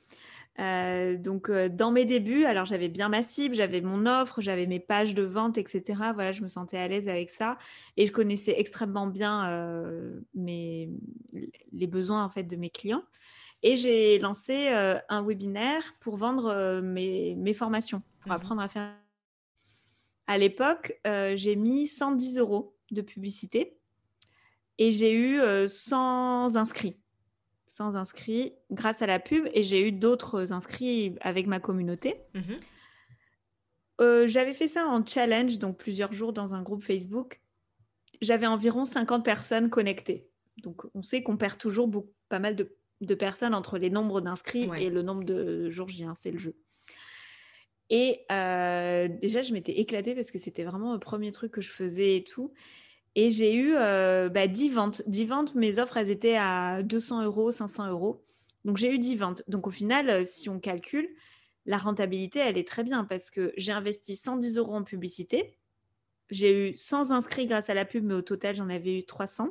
Euh, 0.60 1.18
donc, 1.18 1.50
euh, 1.50 1.70
dans 1.70 1.92
mes 1.92 2.06
débuts, 2.06 2.44
alors 2.46 2.66
j'avais 2.66 2.90
bien 2.90 3.08
ma 3.08 3.24
cible, 3.24 3.56
j'avais 3.56 3.82
mon 3.82 4.06
offre, 4.06 4.42
j'avais 4.42 4.66
mes 4.66 4.80
pages 4.80 5.14
de 5.14 5.24
vente, 5.24 5.58
etc. 5.58 6.12
Voilà, 6.14 6.32
je 6.32 6.42
me 6.42 6.48
sentais 6.48 6.78
à 6.78 6.88
l'aise 6.88 7.08
avec 7.08 7.30
ça 7.30 7.58
et 7.96 8.06
je 8.06 8.12
connaissais 8.12 8.56
extrêmement 8.58 9.08
bien 9.08 10.20
mes, 10.34 10.90
les 11.72 11.88
besoins 11.88 12.24
en 12.24 12.30
fait 12.30 12.44
de 12.44 12.56
mes 12.56 12.70
clients. 12.70 13.04
Et 13.64 13.76
j'ai 13.76 14.20
lancé 14.20 14.70
un 14.70 15.24
webinaire 15.24 15.96
pour 16.00 16.18
vendre 16.18 16.82
mes, 16.82 17.36
mes, 17.36 17.54
formations, 17.54 18.02
pour 18.22 18.32
mmh 18.32 18.36
apprendre 18.36 18.62
à 18.62 18.68
faire 18.68 18.94
à 20.30 20.38
l'époque, 20.38 20.94
euh, 21.08 21.36
j'ai 21.36 21.56
mis 21.56 21.88
110 21.88 22.38
euros 22.38 22.78
de 22.92 23.02
publicité 23.02 23.80
et 24.78 24.92
j'ai 24.92 25.12
eu 25.12 25.42
100 25.68 26.56
euh, 26.56 26.60
inscrits. 26.60 26.99
Sans 27.80 27.96
inscrits 27.96 28.52
grâce 28.72 29.02
à 29.02 29.08
la 29.08 29.20
pub 29.20 29.48
et 29.54 29.64
j'ai 29.64 29.88
eu 29.88 29.94
d'autres 29.94 30.52
inscrits 30.52 31.16
avec 31.22 31.48
ma 31.48 31.62
communauté. 31.62 32.16
Mhm. 32.36 32.58
Euh, 34.02 34.28
j'avais 34.28 34.54
fait 34.54 34.68
ça 34.68 34.86
en 34.86 35.06
challenge, 35.06 35.60
donc 35.60 35.78
plusieurs 35.78 36.12
jours 36.12 36.34
dans 36.34 36.54
un 36.54 36.62
groupe 36.62 36.84
Facebook. 36.84 37.42
J'avais 38.22 38.48
environ 38.48 38.84
50 38.84 39.24
personnes 39.24 39.70
connectées. 39.70 40.28
Donc 40.58 40.84
on 40.94 41.02
sait 41.02 41.24
qu'on 41.24 41.38
perd 41.38 41.58
toujours 41.58 41.88
beaucoup, 41.88 42.12
pas 42.28 42.40
mal 42.40 42.58
de, 42.58 42.76
de 43.00 43.16
personnes 43.16 43.56
entre 43.56 43.78
les 43.78 43.90
nombres 43.90 44.20
d'inscrits 44.20 44.68
Ouais. 44.68 44.84
et 44.84 44.90
le 44.90 45.02
nombre 45.02 45.24
de 45.24 45.70
jours 45.70 45.88
J, 45.88 46.04
hein, 46.04 46.16
c'est 46.20 46.32
le 46.32 46.38
jeu. 46.38 46.56
Et 47.90 48.26
euh, 48.32 49.08
déjà, 49.08 49.42
je 49.42 49.54
m'étais 49.54 49.80
éclatée 49.80 50.16
parce 50.16 50.32
que 50.32 50.38
c'était 50.38 50.66
vraiment 50.66 50.94
le 50.94 51.00
premier 51.00 51.32
truc 51.32 51.54
que 51.54 51.62
je 51.62 51.72
faisais 51.72 52.18
et 52.18 52.24
tout. 52.26 52.54
Et 53.22 53.32
j'ai 53.32 53.54
eu 53.54 53.74
euh, 53.76 54.30
bah, 54.30 54.48
10 54.48 54.70
ventes. 54.70 55.02
10 55.08 55.26
ventes, 55.26 55.54
mes 55.56 55.78
offres, 55.78 55.98
elles 55.98 56.10
étaient 56.10 56.38
à 56.38 56.82
200 56.84 57.24
euros, 57.24 57.52
500 57.52 57.90
euros. 57.90 58.24
Donc 58.64 58.78
j'ai 58.78 58.90
eu 58.94 58.98
10 58.98 59.16
ventes. 59.18 59.44
Donc 59.50 59.68
au 59.68 59.72
final, 59.72 60.10
euh, 60.10 60.24
si 60.24 60.48
on 60.48 60.58
calcule, 60.60 61.10
la 61.66 61.78
rentabilité, 61.78 62.40
elle 62.40 62.58
est 62.58 62.66
très 62.68 62.84
bien 62.84 63.04
parce 63.04 63.30
que 63.30 63.52
j'ai 63.58 63.74
investi 63.74 64.16
110 64.16 64.58
euros 64.58 64.74
en 64.76 64.84
publicité. 64.84 65.58
J'ai 66.30 66.70
eu 66.70 66.78
100 66.78 67.12
inscrits 67.12 67.46
grâce 67.46 67.70
à 67.70 67.74
la 67.74 67.84
pub, 67.84 68.06
mais 68.06 68.14
au 68.14 68.22
total, 68.22 68.56
j'en 68.56 68.70
avais 68.70 69.00
eu 69.00 69.04
300. 69.06 69.50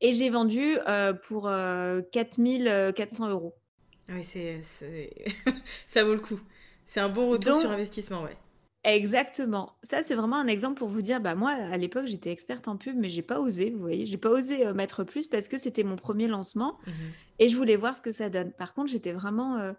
Et 0.00 0.12
j'ai 0.12 0.28
vendu 0.28 0.78
euh, 0.88 1.12
pour 1.12 1.46
euh, 1.46 2.02
4400 2.12 3.28
euros. 3.30 3.54
Oui, 4.08 4.24
c'est, 4.24 4.60
c'est- 4.62 5.14
ça 5.86 6.02
vaut 6.04 6.14
le 6.14 6.20
coup. 6.20 6.40
C'est 6.86 7.00
un 7.00 7.08
bon 7.08 7.30
retour 7.30 7.52
Donc- 7.52 7.60
sur 7.60 7.70
investissement, 7.70 8.22
ouais. 8.24 8.36
Exactement. 8.86 9.76
Ça, 9.82 10.02
c'est 10.02 10.14
vraiment 10.14 10.36
un 10.36 10.46
exemple 10.46 10.78
pour 10.78 10.88
vous 10.88 11.02
dire, 11.02 11.20
bah 11.20 11.34
moi, 11.34 11.50
à 11.50 11.76
l'époque, 11.76 12.06
j'étais 12.06 12.30
experte 12.30 12.68
en 12.68 12.76
pub, 12.76 12.96
mais 12.96 13.08
j'ai 13.08 13.22
pas 13.22 13.40
osé, 13.40 13.70
vous 13.70 13.80
voyez, 13.80 14.06
j'ai 14.06 14.16
pas 14.16 14.30
osé 14.30 14.64
euh, 14.64 14.74
mettre 14.74 15.02
plus 15.02 15.26
parce 15.26 15.48
que 15.48 15.56
c'était 15.58 15.82
mon 15.82 15.96
premier 15.96 16.28
lancement 16.28 16.78
Mhm. 16.86 16.92
et 17.40 17.48
je 17.48 17.56
voulais 17.56 17.74
voir 17.76 17.94
ce 17.94 18.00
que 18.00 18.12
ça 18.12 18.30
donne. 18.30 18.52
Par 18.52 18.74
contre, 18.74 18.90
j'étais 18.92 19.12
vraiment 19.12 19.56
euh, 19.58 19.72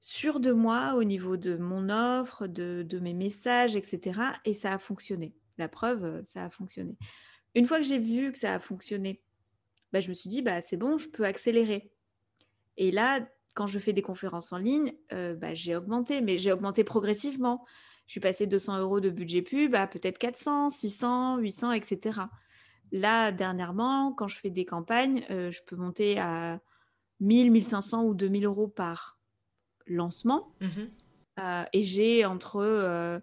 sûre 0.00 0.40
de 0.40 0.50
moi 0.50 0.94
au 0.96 1.04
niveau 1.04 1.36
de 1.36 1.56
mon 1.56 1.88
offre, 1.88 2.48
de, 2.48 2.82
de 2.82 2.98
mes 2.98 3.14
messages, 3.14 3.76
etc. 3.76 4.20
Et 4.44 4.54
ça 4.54 4.72
a 4.72 4.78
fonctionné. 4.80 5.36
La 5.56 5.68
preuve, 5.68 6.04
euh, 6.04 6.20
ça 6.24 6.44
a 6.44 6.50
fonctionné. 6.50 6.96
Une 7.54 7.66
fois 7.68 7.78
que 7.78 7.84
j'ai 7.84 8.00
vu 8.00 8.32
que 8.32 8.38
ça 8.38 8.54
a 8.54 8.58
fonctionné, 8.58 9.22
bah, 9.92 10.00
je 10.00 10.08
me 10.08 10.14
suis 10.14 10.28
dit, 10.28 10.42
bah, 10.42 10.60
c'est 10.60 10.76
bon, 10.76 10.98
je 10.98 11.08
peux 11.08 11.24
accélérer. 11.24 11.92
Et 12.76 12.90
là, 12.90 13.20
quand 13.54 13.68
je 13.68 13.78
fais 13.78 13.92
des 13.92 14.02
conférences 14.02 14.52
en 14.52 14.58
ligne, 14.58 14.94
euh, 15.12 15.34
bah, 15.36 15.54
j'ai 15.54 15.76
augmenté, 15.76 16.22
mais 16.22 16.38
j'ai 16.38 16.50
augmenté 16.50 16.82
progressivement. 16.82 17.62
Je 18.06 18.12
suis 18.12 18.20
passée 18.20 18.46
de 18.46 18.50
200 18.52 18.78
euros 18.78 19.00
de 19.00 19.10
budget 19.10 19.42
pub 19.42 19.74
à 19.74 19.86
peut-être 19.86 20.18
400, 20.18 20.70
600, 20.70 21.38
800, 21.38 21.72
etc. 21.72 22.28
Là, 22.90 23.32
dernièrement, 23.32 24.12
quand 24.12 24.28
je 24.28 24.38
fais 24.38 24.50
des 24.50 24.64
campagnes, 24.64 25.24
euh, 25.30 25.50
je 25.50 25.62
peux 25.66 25.76
monter 25.76 26.18
à 26.18 26.60
1000, 27.20 27.50
1500 27.50 28.04
ou 28.04 28.14
2000 28.14 28.44
euros 28.44 28.68
par 28.68 29.18
lancement. 29.86 30.54
Mhm. 30.60 30.90
Euh, 31.38 31.64
et 31.72 31.84
j'ai 31.84 32.26
entre 32.26 32.56
euh, 32.56 33.18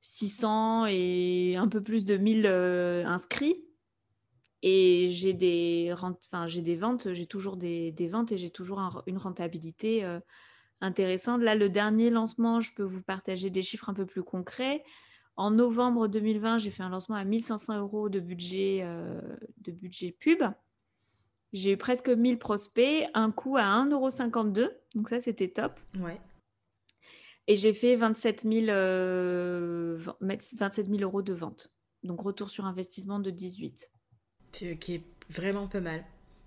600 0.00 0.86
et 0.88 1.54
un 1.56 1.68
peu 1.68 1.80
plus 1.82 2.04
de 2.04 2.16
1000 2.16 2.46
euh, 2.46 3.04
inscrits. 3.06 3.64
Et 4.62 5.08
j'ai 5.08 5.32
des, 5.32 5.92
rent- 5.92 6.18
enfin, 6.32 6.46
j'ai 6.46 6.62
des 6.62 6.76
ventes, 6.76 7.12
j'ai 7.14 7.26
toujours 7.26 7.56
des, 7.56 7.90
des 7.92 8.08
ventes 8.08 8.32
et 8.32 8.38
j'ai 8.38 8.50
toujours 8.50 8.78
un- 8.80 9.02
une 9.06 9.18
rentabilité 9.18 10.04
euh, 10.04 10.20
intéressante. 10.82 11.40
Là, 11.40 11.54
le 11.54 11.68
dernier 11.68 12.10
lancement, 12.10 12.60
je 12.60 12.72
peux 12.74 12.82
vous 12.82 13.02
partager 13.02 13.48
des 13.50 13.62
chiffres 13.62 13.88
un 13.88 13.94
peu 13.94 14.04
plus 14.06 14.22
concrets. 14.22 14.84
En 15.36 15.50
novembre 15.50 16.08
2020, 16.08 16.58
j'ai 16.58 16.70
fait 16.70 16.82
un 16.82 16.90
lancement 16.90 17.16
à 17.16 17.24
1500 17.24 17.78
euros 17.78 18.08
de 18.10 18.20
budget, 18.20 18.80
euh, 18.82 19.20
de 19.62 19.72
budget 19.72 20.12
pub. 20.12 20.42
J'ai 21.54 21.72
eu 21.72 21.76
presque 21.76 22.08
1000 22.08 22.38
prospects, 22.38 23.04
un 23.14 23.30
coût 23.30 23.56
à 23.56 23.62
1,52€. 23.62 24.70
Donc 24.94 25.08
ça, 25.08 25.20
c'était 25.20 25.48
top. 25.48 25.78
Ouais. 26.00 26.20
Et 27.46 27.56
j'ai 27.56 27.72
fait 27.72 27.96
27 27.96 28.42
000, 28.42 28.66
euh, 28.68 29.96
vent- 29.98 30.16
27 30.20 30.86
000 30.88 31.00
euros 31.00 31.22
de 31.22 31.32
vente. 31.32 31.70
Donc 32.02 32.20
retour 32.20 32.50
sur 32.50 32.66
investissement 32.66 33.18
de 33.20 33.30
18. 33.30 33.90
Ce 34.52 34.64
qui 34.74 34.94
est 34.94 35.04
vraiment 35.28 35.66
pas 35.68 35.80
mal. 35.80 36.04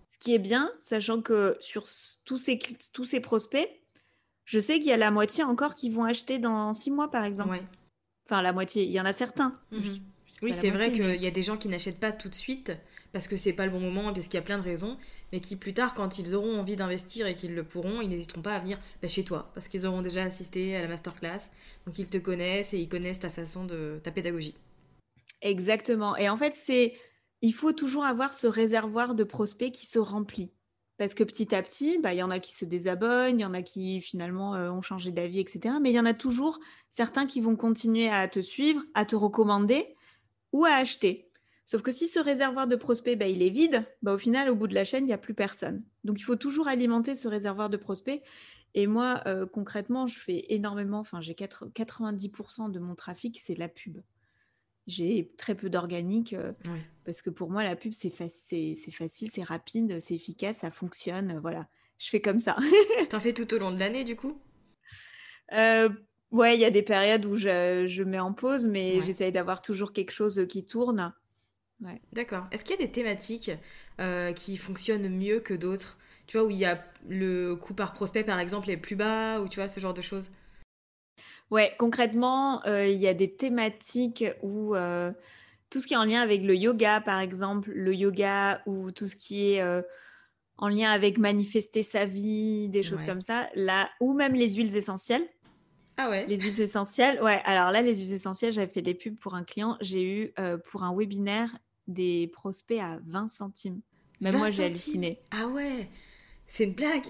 Ce 0.09 0.17
qui 0.17 0.33
est 0.33 0.39
bien, 0.39 0.71
sachant 0.79 1.21
que 1.21 1.57
sur 1.59 1.85
tous 2.23 2.37
ces, 2.37 2.59
tous 2.93 3.05
ces 3.05 3.19
prospects, 3.19 3.67
je 4.45 4.59
sais 4.59 4.75
qu'il 4.79 4.87
y 4.87 4.93
a 4.93 4.97
la 4.97 5.11
moitié 5.11 5.43
encore 5.43 5.75
qui 5.75 5.89
vont 5.89 6.05
acheter 6.05 6.39
dans 6.39 6.73
six 6.73 6.91
mois, 6.91 7.11
par 7.11 7.25
exemple. 7.25 7.49
Ouais. 7.49 7.63
Enfin, 8.25 8.41
la 8.41 8.53
moitié, 8.53 8.83
il 8.83 8.91
y 8.91 8.99
en 8.99 9.05
a 9.05 9.13
certains. 9.13 9.59
Mhm. 9.71 9.99
Oui, 10.41 10.51
c'est 10.53 10.69
vrai 10.69 10.91
qu'il 10.91 11.03
mais- 11.05 11.17
y 11.17 11.27
a 11.27 11.31
des 11.31 11.43
gens 11.43 11.55
qui 11.55 11.69
n'achètent 11.69 11.99
pas 11.99 12.11
tout 12.11 12.27
de 12.27 12.35
suite 12.35 12.73
parce 13.13 13.27
que 13.29 13.37
c'est 13.37 13.53
pas 13.53 13.65
le 13.65 13.71
bon 13.71 13.79
moment 13.79 14.09
et 14.09 14.13
parce 14.13 14.25
qu'il 14.25 14.33
y 14.33 14.37
a 14.37 14.41
plein 14.41 14.57
de 14.57 14.63
raisons, 14.63 14.97
mais 15.31 15.39
qui 15.39 15.55
plus 15.55 15.73
tard, 15.73 15.93
quand 15.93 16.19
ils 16.19 16.35
auront 16.35 16.59
envie 16.59 16.75
d'investir 16.75 17.25
et 17.25 17.35
qu'ils 17.35 17.55
le 17.55 17.63
pourront, 17.63 18.01
ils 18.01 18.09
n'hésiteront 18.09 18.41
pas 18.41 18.55
à 18.55 18.59
venir 18.59 18.77
bah, 19.01 19.07
chez 19.07 19.23
toi 19.23 19.49
parce 19.53 19.69
qu'ils 19.69 19.85
auront 19.87 20.01
déjà 20.01 20.23
assisté 20.23 20.75
à 20.75 20.81
la 20.81 20.89
masterclass, 20.89 21.49
donc 21.85 21.97
ils 21.99 22.07
te 22.09 22.17
connaissent 22.17 22.73
et 22.73 22.79
ils 22.79 22.89
connaissent 22.89 23.21
ta 23.21 23.29
façon 23.29 23.63
de 23.63 24.01
ta 24.03 24.11
pédagogie. 24.11 24.55
Exactement. 25.41 26.17
Et 26.17 26.27
en 26.27 26.35
fait, 26.37 26.53
c'est 26.53 26.93
il 27.41 27.53
faut 27.53 27.71
toujours 27.71 28.05
avoir 28.05 28.33
ce 28.33 28.47
réservoir 28.47 29.15
de 29.15 29.23
prospects 29.23 29.71
qui 29.71 29.85
se 29.85 29.99
remplit. 29.99 30.51
Parce 30.97 31.13
que 31.13 31.23
petit 31.23 31.53
à 31.53 31.61
petit, 31.61 31.99
bah, 31.99 32.13
il 32.13 32.17
y 32.17 32.23
en 32.23 32.31
a 32.31 32.39
qui 32.39 32.53
se 32.53 32.63
désabonnent, 32.63 33.39
il 33.39 33.41
y 33.41 33.45
en 33.45 33.53
a 33.53 33.61
qui 33.61 34.01
finalement 34.01 34.55
euh, 34.55 34.71
ont 34.71 34.81
changé 34.81 35.11
d'avis, 35.11 35.39
etc. 35.39 35.75
Mais 35.81 35.91
il 35.91 35.95
y 35.95 35.99
en 35.99 36.05
a 36.05 36.13
toujours 36.13 36.59
certains 36.89 37.25
qui 37.25 37.41
vont 37.41 37.55
continuer 37.55 38.09
à 38.09 38.27
te 38.27 38.41
suivre, 38.41 38.81
à 38.93 39.05
te 39.05 39.15
recommander 39.15 39.95
ou 40.53 40.63
à 40.63 40.71
acheter. 40.71 41.29
Sauf 41.65 41.81
que 41.81 41.91
si 41.91 42.07
ce 42.07 42.19
réservoir 42.19 42.67
de 42.67 42.75
prospects, 42.75 43.17
bah, 43.17 43.27
il 43.27 43.41
est 43.41 43.49
vide, 43.49 43.85
bah, 44.03 44.13
au 44.13 44.17
final, 44.17 44.49
au 44.49 44.55
bout 44.55 44.67
de 44.67 44.75
la 44.75 44.85
chaîne, 44.85 45.03
il 45.03 45.07
n'y 45.07 45.13
a 45.13 45.17
plus 45.17 45.33
personne. 45.33 45.83
Donc 46.03 46.19
il 46.19 46.23
faut 46.23 46.35
toujours 46.35 46.67
alimenter 46.67 47.15
ce 47.15 47.27
réservoir 47.27 47.69
de 47.69 47.77
prospects. 47.77 48.21
Et 48.75 48.87
moi, 48.87 49.21
euh, 49.25 49.45
concrètement, 49.45 50.05
je 50.05 50.19
fais 50.19 50.45
énormément, 50.49 50.99
enfin 50.99 51.21
j'ai 51.21 51.33
4 51.33 51.67
90% 51.73 52.69
de 52.71 52.79
mon 52.79 52.93
trafic, 52.93 53.39
c'est 53.39 53.55
la 53.55 53.69
pub. 53.69 53.99
J'ai 54.87 55.31
très 55.37 55.55
peu 55.55 55.69
d'organique 55.69 56.33
euh, 56.33 56.51
Ouais. 56.67 56.81
parce 57.05 57.21
que 57.21 57.29
pour 57.29 57.49
moi, 57.49 57.63
la 57.63 57.75
pub, 57.75 57.93
c'est 57.93 58.09
fa- 58.09 58.29
c'est- 58.29 58.75
c'est 58.75 58.91
facile, 58.91 59.31
c'est 59.31 59.43
rapide, 59.43 59.99
c'est 59.99 60.13
efficace, 60.15 60.57
ça 60.57 60.71
fonctionne. 60.71 61.31
euh, 61.37 61.39
Voilà, 61.39 61.67
je 61.97 62.09
fais 62.09 62.21
comme 62.21 62.39
ça. 62.39 62.55
T'en 63.09 63.19
fais 63.19 63.33
tout 63.33 63.51
au 63.53 63.57
long 63.57 63.71
de 63.71 63.79
l'année 63.79 64.03
du 64.03 64.15
coup? 64.15 64.39
Euh, 65.53 65.89
ouais, 66.31 66.55
il 66.55 66.59
y 66.61 66.65
a 66.65 66.71
des 66.71 66.81
périodes 66.83 67.25
où 67.25 67.35
je, 67.35 67.85
je 67.87 68.03
mets 68.03 68.19
en 68.19 68.33
pause, 68.33 68.67
mais 68.67 68.95
Ouais. 68.95 69.01
j'essaye 69.01 69.31
d'avoir 69.31 69.61
toujours 69.61 69.93
quelque 69.93 70.11
chose 70.11 70.45
qui 70.49 70.65
tourne. 70.65 71.13
D'accord. 72.13 72.45
Est-ce 72.51 72.63
qu'il 72.63 72.79
y 72.79 72.81
a 72.81 72.85
des 72.85 72.91
thématiques 72.91 73.51
qui 74.35 74.57
fonctionnent 74.57 75.09
mieux 75.09 75.39
que 75.39 75.53
d'autres? 75.53 75.97
Tu 76.25 76.37
vois, 76.37 76.47
où 76.47 76.49
il 76.49 76.57
y 76.57 76.65
a 76.65 76.83
le 77.07 77.55
coût 77.55 77.73
par 77.75 77.93
prospect 77.93 78.23
par 78.23 78.39
exemple 78.39 78.69
est 78.71 78.77
plus 78.77 78.95
bas 78.95 79.39
ou 79.41 79.47
tu 79.47 79.59
vois 79.59 79.67
ce 79.67 79.79
genre 79.79 79.93
de 79.93 80.01
choses? 80.01 80.29
Ouais, 81.51 81.73
concrètement, 81.77 82.65
euh, 82.65 82.87
il 82.87 82.99
y 82.99 83.07
a 83.07 83.13
des 83.13 83.35
thématiques 83.35 84.25
où 84.41 84.75
euh, 84.75 85.11
tout 85.69 85.79
ce 85.79 85.87
qui 85.87 85.93
est 85.93 85.97
en 85.97 86.03
lien 86.05 86.21
avec 86.21 86.41
le 86.41 86.55
yoga, 86.55 87.01
par 87.01 87.19
exemple, 87.19 87.71
le 87.71 87.93
yoga 87.93 88.61
ou 88.65 88.91
tout 88.91 89.07
ce 89.07 89.15
qui 89.15 89.51
est 89.53 89.61
euh, 89.61 89.81
en 90.57 90.67
lien 90.69 90.89
avec 90.91 91.17
manifester 91.17 91.83
sa 91.83 92.05
vie, 92.05 92.67
des 92.69 92.81
choses 92.83 93.01
Ouais. 93.01 93.05
comme 93.07 93.21
ça, 93.21 93.49
là, 93.55 93.89
ou 93.99 94.13
même 94.13 94.33
les 94.33 94.53
huiles 94.55 94.75
essentielles. 94.75 95.27
Ah 95.97 96.09
ouais 96.09 96.25
Les 96.27 96.39
huiles 96.39 96.59
essentielles, 96.61 97.21
ouais. 97.21 97.41
Alors 97.45 97.71
là, 97.71 97.81
les 97.81 97.95
huiles 97.95 98.13
essentielles, 98.13 98.51
j'avais 98.51 98.71
fait 98.71 98.81
des 98.81 98.95
pubs 98.95 99.17
pour 99.17 99.35
un 99.35 99.43
client. 99.43 99.77
J'ai 99.81 100.03
eu 100.03 100.33
pour 100.65 100.83
un 100.83 100.93
webinaire 100.93 101.49
des 101.87 102.27
prospects 102.33 102.79
à 102.81 102.99
20 103.05 103.27
centimes. 103.29 103.81
Même 104.19 104.33
20 104.33 104.37
moi, 104.39 104.49
j'ai 104.49 104.65
halluciné. 104.65 105.21
Ah 105.31 105.47
ouais 105.47 105.87
C'est 106.47 106.65
une 106.65 106.73
blague 106.73 107.05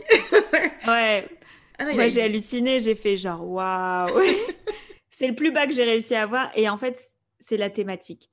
Ouais, 0.87 1.27
Ah 1.77 1.85
moi 1.93 2.07
j'ai 2.07 2.21
halluciné. 2.21 2.79
J'ai 2.79 2.95
fait 2.95 3.17
genre 3.17 3.47
waouh. 3.47 4.19
C'est 5.09 5.27
le 5.27 5.35
plus 5.35 5.51
bas 5.51 5.67
que 5.67 5.73
j'ai 5.73 5.83
réussi 5.83 6.15
à 6.15 6.23
avoir. 6.23 6.51
Et 6.57 6.69
en 6.69 6.77
fait, 6.77 7.11
c'est 7.39 7.57
la 7.57 7.69
thématique. 7.69 8.31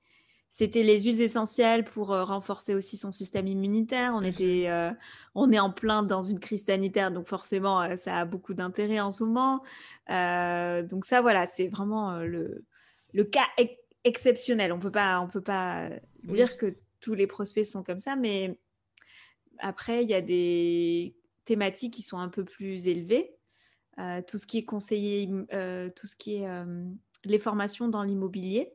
C'était 0.51 0.83
les 0.83 1.01
huiles 1.01 1.23
essentielles 1.23 1.85
pour 1.85 2.13
euh, 2.13 2.25
renforcer 2.25 2.75
aussi 2.75 2.97
son 2.97 3.11
système 3.11 3.47
immunitaire. 3.47 4.13
On 4.15 4.21
Mhm. 4.21 4.29
était, 4.29 4.67
euh, 4.69 4.91
on 5.35 5.51
est 5.51 5.59
en 5.61 5.71
plein 5.73 6.03
dans 6.03 6.23
une 6.23 6.41
crise 6.41 6.65
sanitaire, 6.67 7.11
donc 7.11 7.27
forcément, 7.27 7.83
euh, 7.83 7.97
ça 7.97 8.19
a 8.19 8.25
beaucoup 8.27 8.55
d'intérêt 8.55 9.01
en 9.01 9.11
ce 9.11 9.25
moment. 9.25 9.63
Donc 10.09 11.05
ça, 11.07 11.21
voilà, 11.23 11.47
c'est 11.47 11.69
vraiment 11.69 12.19
le, 12.19 12.65
le 13.13 13.25
cas 13.25 13.47
ex- 13.59 13.73
exceptionnel. 14.05 14.73
On 14.73 14.81
peut 14.81 14.91
pas, 14.91 15.21
on 15.21 15.29
peut 15.29 15.41
pas 15.43 15.89
Oui. 16.29 16.35
dire 16.35 16.57
que 16.59 16.77
tous 17.01 17.15
les 17.15 17.27
prospects 17.27 17.67
sont 17.67 17.83
comme 17.83 17.99
ça, 17.99 18.17
mais 18.17 18.59
après, 19.59 20.03
il 20.05 20.11
y 20.11 20.15
a 20.15 20.21
des 20.21 21.15
thématiques 21.45 21.95
qui 21.95 22.03
sont 22.03 22.19
un 22.19 22.29
peu 22.29 22.45
plus 22.45 22.87
élevées. 22.87 23.35
Euh, 23.99 24.23
tout 24.27 24.39
ce 24.39 24.47
qui 24.47 24.59
est 24.59 24.65
conseillé, 24.65 25.29
im- 25.29 25.47
euh, 25.53 25.91
tout 25.95 26.07
ce 26.07 26.17
qui 26.17 26.37
est 26.37 26.49
euh, 26.49 26.85
les 27.25 27.39
formations 27.39 27.89
dans 27.89 28.03
l'immobilier. 28.03 28.73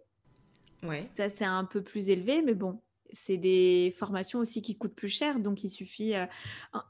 Ouais. 0.84 1.04
Ça, 1.16 1.30
c'est 1.30 1.46
un 1.46 1.66
peu 1.66 1.82
plus 1.82 2.10
élevé, 2.10 2.42
mais 2.44 2.54
bon, 2.54 2.82
c'est 3.12 3.38
des 3.38 3.94
formations 3.98 4.40
aussi 4.40 4.62
qui 4.62 4.78
coûtent 4.78 4.94
plus 4.96 5.08
cher, 5.08 5.40
donc 5.40 5.64
il 5.64 5.70
suffit. 5.70 6.14
En, 6.74 6.82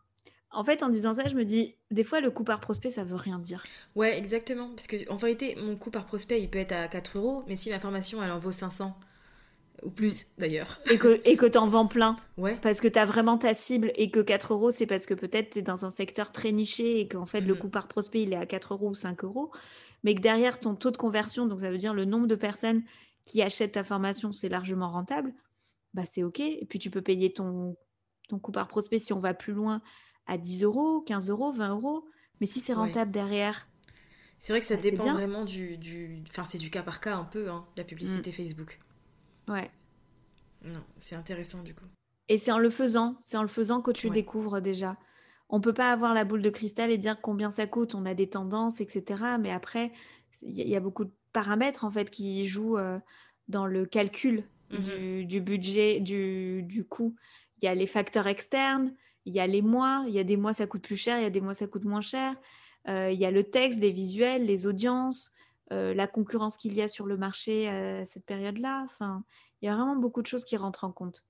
en 0.52 0.64
fait, 0.64 0.84
en 0.84 0.90
disant 0.90 1.14
ça, 1.16 1.28
je 1.30 1.36
me 1.36 1.46
dis, 1.46 1.76
des 1.90 2.04
fois, 2.04 2.20
le 2.20 2.30
coût 2.32 2.44
par 2.44 2.60
prospect, 2.60 2.92
ça 2.92 3.06
veut 3.06 3.16
rien 3.16 3.40
dire. 3.40 3.64
Ouais, 3.96 4.18
exactement. 4.18 4.70
Parce 4.70 4.88
que 4.88 5.10
en 5.10 5.16
vérité, 5.16 5.56
mon 5.56 5.78
coût 5.78 5.92
par 5.92 6.06
prospect, 6.06 6.42
il 6.42 6.50
peut 6.50 6.60
être 6.60 6.74
à 6.74 6.88
4 6.90 7.18
euros, 7.18 7.44
mais 7.48 7.56
si 7.56 7.70
ma 7.70 7.80
formation, 7.80 8.22
elle 8.22 8.32
en 8.32 8.40
vaut 8.40 8.52
500, 8.52 8.98
Ou 9.84 9.90
plus 9.92 10.28
d'ailleurs. 10.38 10.80
Et 10.92 10.98
que 10.98 11.22
et 11.24 11.38
que 11.38 11.46
t'en 11.46 11.68
vends 11.68 11.88
plein. 11.88 12.16
Ouais. 12.38 12.58
Parce 12.62 12.80
que 12.82 12.88
tu 12.88 12.98
as 12.98 13.06
vraiment 13.06 13.38
ta 13.38 13.54
cible 13.54 13.92
et 13.96 14.10
que 14.10 14.20
4 14.20 14.54
euros, 14.54 14.72
c'est 14.72 14.88
parce 14.88 15.06
que 15.06 15.14
peut-être 15.14 15.52
tu 15.52 15.60
es 15.60 15.62
dans 15.62 15.86
un 15.86 15.92
secteur 15.92 16.32
très 16.32 16.52
niché 16.52 17.00
et 17.00 17.08
qu'en 17.08 17.26
fait, 17.26 17.42
le 17.42 17.54
Mhm. 17.54 17.60
coût 17.60 17.70
par 17.70 17.88
prospect, 17.88 18.24
il 18.24 18.34
est 18.34 18.38
à 18.38 18.46
4 18.46 18.74
euros 18.74 18.90
ou 18.90 18.96
5 18.96 19.24
euros. 19.24 19.52
Mais 20.04 20.16
que 20.16 20.22
derrière, 20.22 20.60
ton 20.60 20.76
taux 20.76 20.92
de 20.92 20.98
conversion, 20.98 21.46
donc 21.46 21.60
ça 21.60 21.70
veut 21.72 21.78
dire 21.78 21.94
le 21.94 22.06
nombre 22.06 22.28
de 22.28 22.36
personnes 22.36 22.84
qui 23.26 23.42
achètent 23.42 23.74
ta 23.74 23.84
formation, 23.84 24.32
c'est 24.32 24.50
largement 24.50 24.90
rentable, 24.90 25.34
bah 25.94 26.04
c'est 26.06 26.24
OK. 26.24 26.40
Et 26.40 26.66
puis, 26.70 26.80
tu 26.80 26.90
peux 26.90 27.02
payer 27.02 27.34
ton, 27.34 27.76
ton 28.30 28.40
coût 28.40 28.52
par 28.52 28.68
prospect 28.68 29.00
si 29.00 29.14
on 29.14 29.20
va 29.20 29.34
plus 29.34 29.54
loin 29.54 29.82
à 30.28 30.38
10 30.38 30.64
euros, 30.64 31.02
15 31.02 31.30
euros, 31.30 31.52
20 31.52 31.70
euros. 31.70 32.06
Mais 32.42 32.48
si 32.48 32.60
c'est 32.60 32.74
Ouais. 32.74 32.80
rentable 32.80 33.12
derrière, 33.12 33.68
C'est 34.40 34.54
vrai 34.54 34.60
que 34.60 34.66
ça 34.68 34.76
Bah, 34.76 34.82
dépend 34.82 35.14
vraiment 35.14 35.46
du, 35.46 35.78
du... 35.78 36.24
Enfin, 36.30 36.46
c'est 36.48 36.60
du 36.60 36.70
cas 36.70 36.84
par 36.84 37.00
cas 37.02 37.16
un 37.16 37.24
peu, 37.24 37.50
hein, 37.50 37.66
la 37.76 37.84
publicité 37.84 38.32
Facebook. 38.32 38.80
Ouais. 39.50 39.70
Non, 40.64 40.84
c'est 40.98 41.16
intéressant 41.16 41.62
du 41.64 41.74
coup. 41.74 41.86
Et 42.30 42.38
c'est 42.38 42.52
en 42.52 42.58
le 42.60 42.70
faisant, 42.70 43.18
c'est 43.22 43.38
en 43.38 43.42
le 43.42 43.48
faisant 43.48 43.82
que 43.82 43.92
tu 43.92 44.08
Ouais. 44.08 44.14
découvres 44.14 44.62
déjà. 44.62 44.98
On 45.50 45.62
peut 45.62 45.74
pas 45.74 45.92
avoir 45.94 46.14
la 46.14 46.26
boule 46.26 46.42
de 46.42 46.50
cristal 46.50 46.92
et 46.92 46.98
dire 46.98 47.22
combien 47.22 47.52
ça 47.52 47.68
coûte. 47.68 47.96
On 47.96 48.06
a 48.06 48.14
des 48.14 48.30
tendances, 48.30 48.82
etc. 48.82 49.38
Mais 49.40 49.52
après, 49.52 49.94
il 50.42 50.58
y, 50.58 50.62
a- 50.62 50.66
il 50.66 50.70
y 50.70 50.76
a 50.76 50.82
beaucoup 50.82 51.06
de 51.06 51.12
paramètres 51.32 51.86
en 51.86 51.92
fait 51.92 52.10
qui 52.10 52.46
jouent 52.46 52.78
euh, 52.78 53.00
dans 53.48 53.66
le 53.66 53.86
calcul 53.86 54.44
Mhm. 54.72 54.80
du, 54.80 55.26
du 55.26 55.40
budget, 55.42 56.00
du, 56.02 56.64
du 56.64 56.84
coût. 56.84 57.16
Il 57.62 57.66
y 57.66 57.68
a 57.70 57.76
les 57.76 57.88
facteurs 57.88 58.28
externes, 58.28 58.94
il 59.26 59.34
y 59.34 59.40
a 59.40 59.48
les 59.48 59.62
mois. 59.62 60.04
Il 60.08 60.14
y 60.14 60.20
a 60.20 60.26
des 60.26 60.36
mois 60.36 60.54
ça 60.54 60.68
coûte 60.68 60.82
plus 60.82 60.98
cher, 60.98 61.18
il 61.20 61.24
y 61.24 61.26
a 61.26 61.30
des 61.30 61.40
mois 61.42 61.54
ça 61.54 61.68
coûte 61.68 61.86
moins 61.86 62.02
cher. 62.02 62.36
Euh, 62.90 63.10
il 63.12 63.18
y 63.20 63.26
a 63.26 63.32
le 63.32 63.44
texte, 63.46 63.80
les 63.80 63.92
visuels, 63.92 64.46
les 64.46 64.66
audiences, 64.68 65.32
euh, 65.72 65.94
la 65.94 66.08
concurrence 66.08 66.58
qu'il 66.58 66.74
y 66.74 66.82
a 66.82 66.88
sur 66.88 67.06
le 67.06 67.18
marché 67.18 67.68
à 67.68 68.06
cette 68.06 68.26
période-là. 68.26 68.84
Enfin, 68.86 69.24
il 69.62 69.66
y 69.66 69.70
a 69.70 69.76
vraiment 69.76 69.96
beaucoup 69.96 70.22
de 70.22 70.28
choses 70.28 70.46
qui 70.46 70.58
rentrent 70.58 70.84
en 70.84 70.92
compte. 70.92 71.26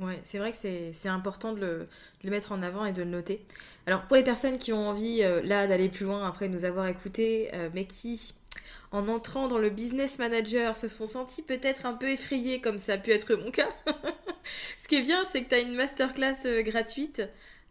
Ouais, 0.00 0.18
c'est 0.24 0.38
vrai 0.38 0.50
que 0.50 0.56
c'est 0.56 1.08
important 1.08 1.52
de 1.52 1.60
le, 1.60 1.78
de 1.78 1.88
le 2.24 2.30
mettre 2.30 2.52
en 2.52 2.62
avant 2.62 2.86
et 2.86 2.92
de 2.92 3.02
le 3.02 3.10
noter. 3.10 3.44
Alors, 3.86 4.02
pour 4.06 4.16
les 4.16 4.22
personnes 4.22 4.56
qui 4.56 4.72
ont 4.72 4.88
envie, 4.88 5.22
euh, 5.22 5.42
là, 5.42 5.66
d'aller 5.66 5.90
plus 5.90 6.06
loin 6.06 6.26
après 6.26 6.48
nous 6.48 6.64
avoir 6.64 6.86
écoutés, 6.86 7.50
euh, 7.52 7.68
mais 7.74 7.84
qui, 7.84 8.32
en 8.92 9.08
entrant 9.08 9.46
dans 9.46 9.58
le 9.58 9.68
business 9.68 10.18
manager, 10.18 10.76
se 10.76 10.88
sont 10.88 11.06
sentis 11.06 11.42
peut-être 11.42 11.84
un 11.84 11.92
peu 11.92 12.08
effrayés, 12.08 12.62
comme 12.62 12.78
ça 12.78 12.94
a 12.94 12.98
pu 12.98 13.10
être 13.10 13.34
mon 13.34 13.50
cas. 13.50 13.68
Ce 14.82 14.88
qui 14.88 14.96
est 14.96 15.02
bien, 15.02 15.22
c'est 15.30 15.42
que 15.42 15.50
tu 15.50 15.54
as 15.54 15.60
une 15.60 15.74
masterclass 15.74 16.46
euh, 16.46 16.62
gratuite 16.62 17.22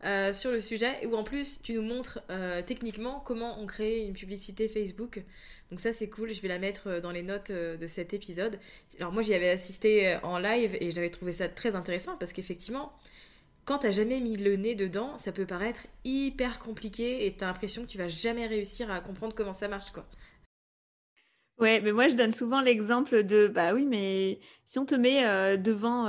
euh, 0.06 0.34
sur 0.34 0.52
le 0.52 0.62
sujet, 0.62 1.06
où 1.06 1.16
en 1.16 1.24
plus, 1.24 1.62
tu 1.62 1.74
nous 1.74 1.82
montres 1.82 2.20
euh, 2.30 2.62
techniquement 2.62 3.22
comment 3.26 3.60
on 3.60 3.66
crée 3.66 4.06
une 4.06 4.14
publicité 4.14 4.70
Facebook. 4.70 5.24
Donc 5.70 5.80
ça, 5.80 5.94
c'est 5.94 6.10
cool, 6.10 6.34
je 6.34 6.42
vais 6.42 6.48
la 6.48 6.58
mettre 6.58 6.88
euh, 6.88 7.00
dans 7.00 7.12
les 7.12 7.22
notes 7.22 7.52
euh, 7.52 7.78
de 7.78 7.86
cet 7.86 8.14
épisode. 8.14 8.60
Alors 9.00 9.12
moi, 9.12 9.22
j'y 9.22 9.34
avais 9.36 9.50
assisté 9.50 10.08
euh, 10.08 10.20
en 10.24 10.40
live 10.40 10.76
et 10.82 10.90
j'avais 10.92 11.10
trouvé 11.10 11.32
ça 11.32 11.48
très 11.48 11.76
intéressant 11.76 12.18
parce 12.18 12.34
qu'effectivement, 12.34 12.92
quand 13.66 13.80
t'as 13.80 13.92
jamais 13.92 14.20
mis 14.20 14.36
le 14.36 14.56
nez 14.56 14.74
dedans, 14.74 15.18
ça 15.20 15.32
peut 15.32 15.46
paraître 15.46 15.86
hyper 16.04 16.58
compliqué 16.60 17.28
et 17.28 17.36
t'as 17.36 17.46
l'impression 17.46 17.84
que 17.84 17.88
tu 17.88 18.00
vas 18.00 18.08
jamais 18.08 18.48
réussir 18.48 18.92
à 18.92 19.00
comprendre 19.00 19.36
comment 19.36 19.54
ça 19.54 19.68
marche, 19.68 19.92
quoi. 19.92 20.06
Ouais, 21.60 21.82
mais 21.82 21.92
moi 21.92 22.08
je 22.08 22.16
donne 22.16 22.32
souvent 22.32 22.62
l'exemple 22.62 23.22
de 23.24 23.48
bah 23.50 23.74
oui, 23.74 23.86
mais 23.86 24.40
si 24.66 24.80
on 24.80 24.86
te 24.86 24.96
met 24.96 25.58
devant 25.58 26.08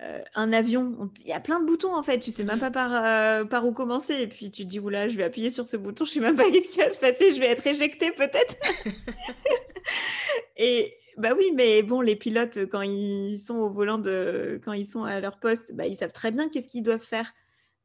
euh, 0.00 0.20
un 0.34 0.52
avion, 0.52 1.10
il 1.24 1.28
y 1.28 1.32
a 1.32 1.40
plein 1.40 1.60
de 1.60 1.66
boutons 1.66 1.94
en 1.94 2.02
fait, 2.02 2.18
tu 2.20 2.30
sais 2.30 2.44
même 2.44 2.56
Mhm. 2.56 2.60
pas 2.60 2.70
par, 2.70 3.04
euh, 3.04 3.44
par 3.44 3.66
où 3.66 3.72
commencer, 3.72 4.14
et 4.14 4.26
puis 4.28 4.50
tu 4.50 4.62
te 4.64 4.68
dis 4.68 4.78
oula, 4.80 5.08
je 5.08 5.16
vais 5.16 5.24
appuyer 5.24 5.50
sur 5.50 5.66
ce 5.66 5.76
bouton, 5.76 6.04
je 6.04 6.12
sais 6.12 6.20
même 6.20 6.36
pas 6.36 6.44
qu'est-ce 6.50 6.68
qui 6.68 6.78
va 6.78 6.90
se 6.90 6.98
passer, 6.98 7.30
je 7.32 7.40
vais 7.40 7.46
être 7.46 7.66
éjecté 7.66 8.12
peut-être. 8.12 8.56
Et 10.56 10.94
bah 11.16 11.30
oui, 11.36 11.50
mais 11.54 11.82
bon, 11.82 12.00
les 12.00 12.16
pilotes 12.16 12.66
quand 12.70 12.82
ils 12.82 13.38
sont 13.38 13.56
au 13.56 13.70
volant 13.70 13.98
de, 13.98 14.60
quand 14.64 14.72
ils 14.72 14.86
sont 14.86 15.04
à 15.04 15.20
leur 15.20 15.38
poste, 15.40 15.74
bah 15.74 15.86
ils 15.86 15.96
savent 15.96 16.12
très 16.12 16.30
bien 16.30 16.48
qu'est-ce 16.48 16.68
qu'ils 16.68 16.82
doivent 16.82 17.04
faire. 17.04 17.32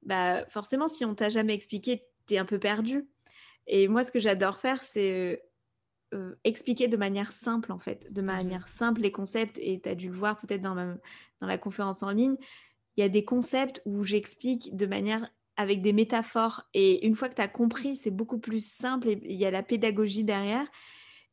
Bah 0.04 0.46
forcément, 0.50 0.88
si 0.88 1.06
on 1.06 1.16
t'a 1.16 1.30
jamais 1.30 1.54
expliqué, 1.54 2.04
t'es 2.28 2.38
un 2.38 2.46
peu 2.46 2.60
perdu. 2.60 3.08
Et 3.68 3.88
moi, 3.88 4.04
ce 4.04 4.12
que 4.12 4.20
j'adore 4.20 4.60
faire, 4.60 4.84
c'est 4.84 5.42
euh, 6.14 6.36
expliquer 6.44 6.88
de 6.88 6.98
manière 6.98 7.32
simple, 7.32 7.72
en 7.72 7.80
fait, 7.80 8.12
de 8.12 8.22
manière 8.22 8.68
simple 8.68 9.02
les 9.02 9.12
concepts. 9.12 9.58
Et 9.62 9.82
tu 9.82 9.90
as 9.90 9.96
dû 9.96 10.10
le 10.10 10.16
voir 10.18 10.40
peut-être 10.40 10.62
dans, 10.62 10.76
ma- 10.76 10.98
dans 11.42 11.48
la 11.48 11.58
conférence 11.58 12.04
en 12.04 12.12
ligne. 12.12 12.36
Il 12.96 13.02
y 13.02 13.04
a 13.04 13.10
des 13.10 13.26
concepts 13.26 13.82
où 13.86 14.04
j'explique 14.04 14.76
de 14.76 14.86
manière 14.86 15.28
avec 15.58 15.82
des 15.82 15.94
métaphores. 15.94 16.70
Et 16.74 17.06
une 17.06 17.16
fois 17.16 17.30
que 17.30 17.36
tu 17.36 17.42
as 17.42 17.48
compris, 17.48 17.96
c'est 17.96 18.12
beaucoup 18.12 18.40
plus 18.40 18.66
simple 18.66 19.10
et 19.10 19.20
il 19.24 19.36
y 19.36 19.46
a 19.46 19.52
la 19.52 19.64
pédagogie 19.64 20.24
derrière. 20.24 20.68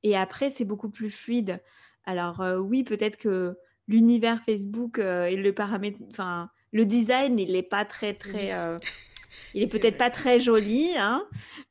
Et 0.03 0.17
après, 0.17 0.51
c'est 0.51 0.65
beaucoup 0.65 0.91
plus 0.91 1.11
fluide. 1.11 1.63
Alors 2.05 2.41
euh, 2.41 2.59
oui, 2.59 2.83
peut-être 2.83 3.17
que 3.17 3.59
l'univers 3.89 4.43
Facebook 4.43 4.99
euh, 4.99 5.25
et 5.27 5.37
le 5.37 5.53
paramètre, 5.53 5.99
enfin, 6.11 6.51
le 6.73 6.87
design, 6.87 7.39
il 7.39 7.53
n'est 7.53 7.63
pas 7.63 7.85
très, 7.85 8.15
très... 8.15 8.55
Oui. 8.55 8.79
il 9.55 9.63
est 9.63 9.71
peut-être 9.71 9.99
pas 9.99 10.11
très 10.11 10.41
joli, 10.41 10.91
hein, 10.97 11.25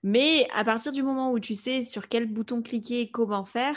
mais 0.04 0.48
à 0.56 0.64
partir 0.64 0.92
du 0.92 1.04
moment 1.04 1.32
où 1.32 1.40
tu 1.40 1.56
sais 1.56 1.82
sur 1.82 2.08
quel 2.08 2.26
bouton 2.26 2.62
cliquer 2.62 3.02
et 3.02 3.12
comment 3.12 3.46
faire, 3.46 3.76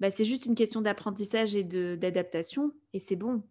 bah, 0.00 0.10
c'est 0.10 0.24
juste 0.24 0.46
une 0.46 0.54
question 0.54 0.80
d'apprentissage 0.82 1.54
et 1.54 1.64
d'adaptation, 1.64 2.72
et 2.92 3.00
c'est 3.00 3.16
bon. 3.16 3.42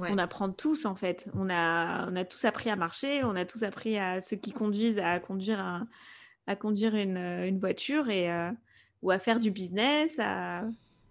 Ouais. 0.00 0.08
On 0.12 0.18
apprend 0.18 0.50
tous 0.50 0.84
en 0.84 0.94
fait. 0.94 1.28
On 1.34 1.50
a, 1.50 2.08
on 2.08 2.14
a 2.14 2.24
tous 2.24 2.44
appris 2.44 2.70
à 2.70 2.76
marcher, 2.76 3.24
on 3.24 3.34
a 3.34 3.44
tous 3.44 3.64
appris 3.64 3.98
à 3.98 4.20
ceux 4.20 4.36
qui 4.36 4.52
conduisent 4.52 4.98
à 4.98 5.18
conduire, 5.18 5.58
un- 5.58 5.88
à 6.46 6.54
conduire 6.54 6.94
une, 6.94 7.16
une 7.16 7.58
voiture 7.58 8.08
et, 8.08 8.30
euh, 8.30 8.50
ou 9.02 9.10
à 9.10 9.18
faire 9.18 9.40
du 9.40 9.50
business. 9.50 10.14
À... 10.20 10.62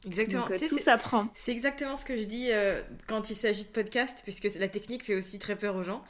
Exactement. 0.06 0.44
Donc, 0.44 0.52
euh, 0.52 0.58
C'est- 0.58 0.68
tout 0.70 0.78
s'apprend. 0.78 1.28
C'est 1.34 1.52
exactement 1.52 1.98
ce 1.98 2.06
que 2.06 2.16
je 2.16 2.24
dis 2.24 2.48
euh, 2.52 2.82
quand 3.08 3.30
il 3.30 3.36
s'agit 3.36 3.66
de 3.66 3.72
podcast, 3.72 4.22
puisque 4.24 4.48
la 4.58 4.70
technique 4.70 5.04
fait 5.04 5.16
aussi 5.16 5.40
très 5.40 5.58
peur 5.58 5.76
aux 5.76 5.84
gens. 5.84 6.02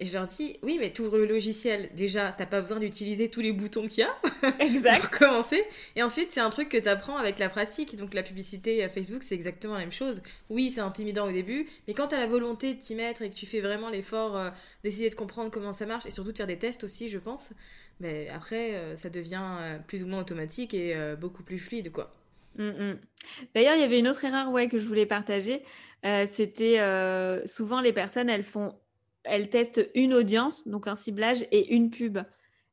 Et 0.00 0.06
je 0.06 0.12
leur 0.12 0.28
dis, 0.28 0.56
oui, 0.62 0.78
mais 0.80 0.92
tout 0.92 1.10
le 1.10 1.26
logiciel, 1.26 1.90
déjà, 1.94 2.30
t'as 2.30 2.46
pas 2.46 2.60
besoin 2.60 2.78
d'utiliser 2.78 3.30
tous 3.30 3.40
les 3.40 3.52
boutons 3.52 3.88
qu'il 3.88 4.00
y 4.00 4.02
a 4.04 4.14
pour 4.52 4.60
Exact. 4.60 5.08
commencer. 5.18 5.64
Et 5.96 6.02
ensuite, 6.04 6.30
c'est 6.30 6.40
un 6.40 6.50
truc 6.50 6.68
que 6.68 6.76
t'apprends 6.76 7.16
avec 7.16 7.38
la 7.40 7.48
pratique. 7.48 7.96
Donc 7.96 8.14
la 8.14 8.22
publicité 8.22 8.84
à 8.84 8.88
Facebook, 8.88 9.24
c'est 9.24 9.34
exactement 9.34 9.74
la 9.74 9.80
même 9.80 9.90
chose. 9.92 10.22
Oui, 10.50 10.70
c'est 10.70 10.80
intimidant 10.80 11.28
au 11.28 11.32
début, 11.32 11.68
mais 11.88 11.94
quand 11.94 12.08
t'as 12.08 12.18
la 12.18 12.28
volonté 12.28 12.74
de 12.74 12.80
t'y 12.80 12.94
mettre 12.94 13.22
et 13.22 13.30
que 13.30 13.34
tu 13.34 13.46
fais 13.46 13.60
vraiment 13.60 13.88
l'effort 13.90 14.36
euh, 14.36 14.50
d'essayer 14.84 15.10
de 15.10 15.14
comprendre 15.16 15.50
comment 15.50 15.72
ça 15.72 15.86
marche 15.86 16.06
et 16.06 16.10
surtout 16.12 16.30
de 16.32 16.36
faire 16.36 16.46
des 16.46 16.58
tests 16.58 16.84
aussi, 16.84 17.08
je 17.08 17.18
pense, 17.18 17.52
mais 18.00 18.28
après, 18.28 18.74
euh, 18.76 18.96
ça 18.96 19.10
devient 19.10 19.42
euh, 19.60 19.78
plus 19.80 20.04
ou 20.04 20.06
moins 20.06 20.20
automatique 20.20 20.74
et 20.74 20.94
euh, 20.96 21.16
beaucoup 21.16 21.42
plus 21.42 21.58
fluide, 21.58 21.90
quoi. 21.90 22.14
Mm, 22.56 22.64
mm. 22.92 22.98
D'ailleurs, 23.54 23.74
il 23.76 23.80
y 23.80 23.84
avait 23.84 23.98
une 23.98 24.08
autre 24.08 24.24
erreur 24.24 24.50
ouais, 24.50 24.68
que 24.68 24.78
je 24.78 24.86
voulais 24.86 25.06
partager. 25.06 25.62
Euh, 26.04 26.26
C'était 26.30 26.80
euh, 26.80 27.44
souvent 27.46 27.80
les 27.80 27.92
personnes, 27.92 28.28
elles 28.30 28.44
font, 28.44 28.74
elles 29.28 29.50
testent 29.50 29.88
une 29.94 30.14
audience, 30.14 30.66
donc 30.66 30.86
un 30.86 30.94
ciblage 30.94 31.46
et 31.50 31.74
une 31.74 31.90
pub. 31.90 32.18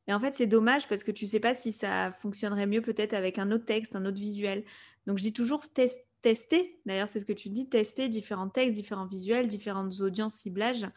Et 0.08 0.14
en 0.14 0.20
fait, 0.20 0.34
c'est 0.34 0.48
dommage 0.48 0.88
parce 0.88 1.04
que 1.04 1.12
tu 1.12 1.26
sais 1.26 1.40
pas 1.40 1.56
si 1.56 1.72
ça 1.72 2.12
fonctionnerait 2.12 2.68
mieux 2.68 2.82
peut-être 2.82 3.14
avec 3.14 3.40
un 3.40 3.52
autre 3.52 3.66
texte, 3.66 3.96
un 3.96 4.06
autre 4.06 4.20
visuel. 4.20 4.64
Donc, 5.08 5.18
je 5.18 5.24
dis 5.24 5.34
toujours 5.34 5.68
tes- 5.70 5.90
tester. 6.22 6.80
D'ailleurs, 6.86 7.08
c'est 7.08 7.20
ce 7.20 7.26
que 7.26 7.34
tu 7.34 7.50
dis, 7.50 7.70
tester 7.70 8.10
différents 8.10 8.50
textes, 8.50 8.74
différents 8.74 9.08
visuels, 9.08 9.48
différentes 9.48 10.02
audiences 10.02 10.36
ciblage, 10.36 10.88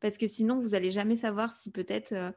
parce 0.00 0.16
que 0.16 0.26
sinon, 0.26 0.58
vous 0.58 0.74
allez 0.74 0.90
jamais 0.90 1.16
savoir 1.16 1.52
si 1.52 1.70
peut-être 1.70 2.12
euh, 2.12 2.30